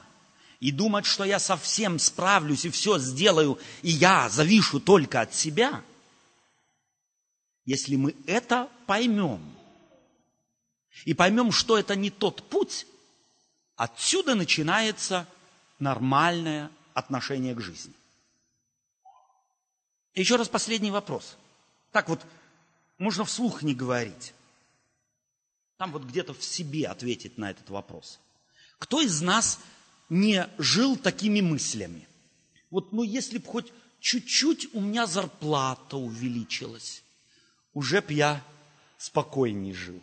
и 0.62 0.70
думать, 0.70 1.06
что 1.06 1.24
я 1.24 1.40
совсем 1.40 1.98
справлюсь 1.98 2.64
и 2.64 2.70
все 2.70 2.96
сделаю, 2.96 3.58
и 3.82 3.90
я 3.90 4.28
завишу 4.28 4.78
только 4.78 5.20
от 5.20 5.34
себя, 5.34 5.82
если 7.64 7.96
мы 7.96 8.14
это 8.28 8.70
поймем, 8.86 9.42
и 11.04 11.14
поймем, 11.14 11.50
что 11.50 11.76
это 11.76 11.96
не 11.96 12.10
тот 12.10 12.48
путь, 12.48 12.86
отсюда 13.74 14.36
начинается 14.36 15.26
нормальное 15.80 16.70
отношение 16.94 17.56
к 17.56 17.60
жизни. 17.60 17.94
Еще 20.14 20.36
раз 20.36 20.48
последний 20.48 20.92
вопрос. 20.92 21.36
Так 21.90 22.08
вот, 22.08 22.24
можно 22.98 23.24
вслух 23.24 23.64
не 23.64 23.74
говорить. 23.74 24.32
Там 25.76 25.90
вот 25.90 26.04
где-то 26.04 26.34
в 26.34 26.44
себе 26.44 26.86
ответить 26.86 27.36
на 27.36 27.50
этот 27.50 27.68
вопрос. 27.68 28.20
Кто 28.78 29.00
из 29.00 29.20
нас 29.22 29.58
не 30.08 30.48
жил 30.58 30.96
такими 30.96 31.40
мыслями? 31.40 32.06
Вот, 32.70 32.92
ну, 32.92 33.02
если 33.02 33.38
бы 33.38 33.46
хоть 33.46 33.72
чуть-чуть 34.00 34.74
у 34.74 34.80
меня 34.80 35.06
зарплата 35.06 35.96
увеличилась, 35.96 37.02
уже 37.74 38.00
б 38.00 38.12
я 38.14 38.44
спокойней 38.98 39.74
жил. 39.74 40.00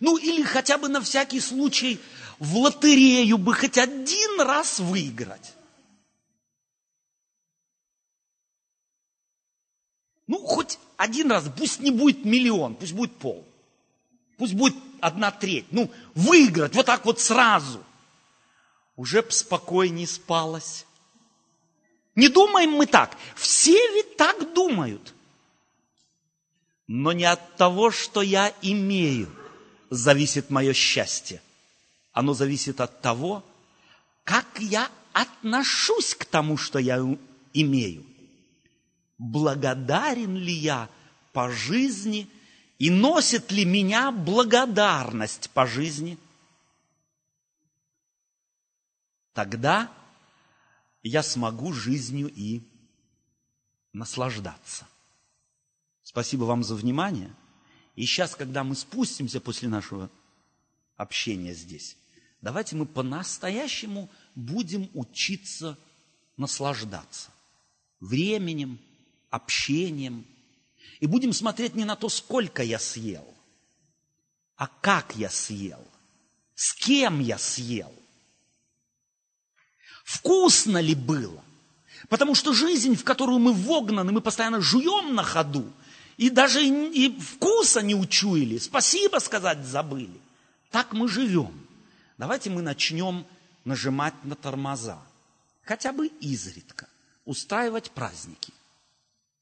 Ну, 0.00 0.16
или 0.16 0.42
хотя 0.42 0.78
бы 0.78 0.88
на 0.88 1.00
всякий 1.00 1.40
случай 1.40 1.98
в 2.38 2.56
лотерею 2.56 3.38
бы 3.38 3.54
хоть 3.54 3.78
один 3.78 4.40
раз 4.40 4.78
выиграть. 4.78 5.54
Ну, 10.26 10.38
хоть 10.44 10.78
один 10.96 11.30
раз, 11.32 11.44
пусть 11.56 11.80
не 11.80 11.90
будет 11.90 12.24
миллион, 12.24 12.74
пусть 12.74 12.92
будет 12.92 13.16
пол. 13.16 13.44
Пусть 14.36 14.54
будет 14.54 14.76
одна 15.00 15.30
треть. 15.30 15.66
Ну, 15.70 15.90
выиграть 16.14 16.74
вот 16.74 16.86
так 16.86 17.04
вот 17.04 17.18
сразу. 17.20 17.82
Уже 18.98 19.22
б 19.22 19.30
спокойней 19.30 20.08
спалось. 20.08 20.84
Не 22.16 22.28
думаем 22.28 22.72
мы 22.72 22.86
так. 22.86 23.16
Все 23.36 23.78
ведь 23.94 24.16
так 24.16 24.52
думают. 24.52 25.14
Но 26.88 27.12
не 27.12 27.24
от 27.24 27.56
того, 27.56 27.92
что 27.92 28.22
я 28.22 28.52
имею, 28.60 29.30
зависит 29.88 30.50
мое 30.50 30.72
счастье. 30.72 31.40
Оно 32.12 32.34
зависит 32.34 32.80
от 32.80 33.00
того, 33.00 33.44
как 34.24 34.46
я 34.58 34.90
отношусь 35.12 36.16
к 36.16 36.24
тому, 36.24 36.56
что 36.56 36.80
я 36.80 36.98
имею. 37.54 38.04
Благодарен 39.16 40.34
ли 40.34 40.52
я 40.52 40.88
по 41.32 41.50
жизни 41.50 42.28
и 42.80 42.90
носит 42.90 43.52
ли 43.52 43.64
меня 43.64 44.10
благодарность 44.10 45.50
по 45.50 45.66
жизни? 45.66 46.18
Тогда 49.38 49.88
я 51.04 51.22
смогу 51.22 51.72
жизнью 51.72 52.28
и 52.34 52.60
наслаждаться. 53.92 54.88
Спасибо 56.02 56.42
вам 56.42 56.64
за 56.64 56.74
внимание. 56.74 57.32
И 57.94 58.04
сейчас, 58.04 58.34
когда 58.34 58.64
мы 58.64 58.74
спустимся 58.74 59.40
после 59.40 59.68
нашего 59.68 60.10
общения 60.96 61.54
здесь, 61.54 61.96
давайте 62.40 62.74
мы 62.74 62.84
по-настоящему 62.84 64.10
будем 64.34 64.90
учиться 64.92 65.78
наслаждаться 66.36 67.30
временем, 68.00 68.80
общением. 69.30 70.26
И 70.98 71.06
будем 71.06 71.32
смотреть 71.32 71.76
не 71.76 71.84
на 71.84 71.94
то, 71.94 72.08
сколько 72.08 72.64
я 72.64 72.80
съел, 72.80 73.32
а 74.56 74.66
как 74.66 75.14
я 75.14 75.30
съел, 75.30 75.86
с 76.56 76.74
кем 76.74 77.20
я 77.20 77.38
съел. 77.38 77.94
Вкусно 80.08 80.78
ли 80.78 80.94
было? 80.94 81.44
Потому 82.08 82.34
что 82.34 82.54
жизнь, 82.54 82.96
в 82.96 83.04
которую 83.04 83.40
мы 83.40 83.52
вогнаны, 83.52 84.10
мы 84.10 84.22
постоянно 84.22 84.58
жуем 84.62 85.14
на 85.14 85.22
ходу, 85.22 85.70
и 86.16 86.30
даже 86.30 86.64
и 86.64 87.20
вкуса 87.20 87.82
не 87.82 87.94
учуяли, 87.94 88.56
спасибо 88.56 89.18
сказать 89.18 89.66
забыли. 89.66 90.18
Так 90.70 90.94
мы 90.94 91.08
живем. 91.08 91.52
Давайте 92.16 92.48
мы 92.48 92.62
начнем 92.62 93.26
нажимать 93.66 94.14
на 94.24 94.34
тормоза, 94.34 94.98
хотя 95.62 95.92
бы 95.92 96.06
изредка, 96.06 96.88
устраивать 97.26 97.90
праздники. 97.90 98.54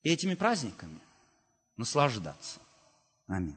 И 0.02 0.10
этими 0.10 0.34
праздниками 0.34 0.98
наслаждаться. 1.76 2.58
Аминь. 3.28 3.54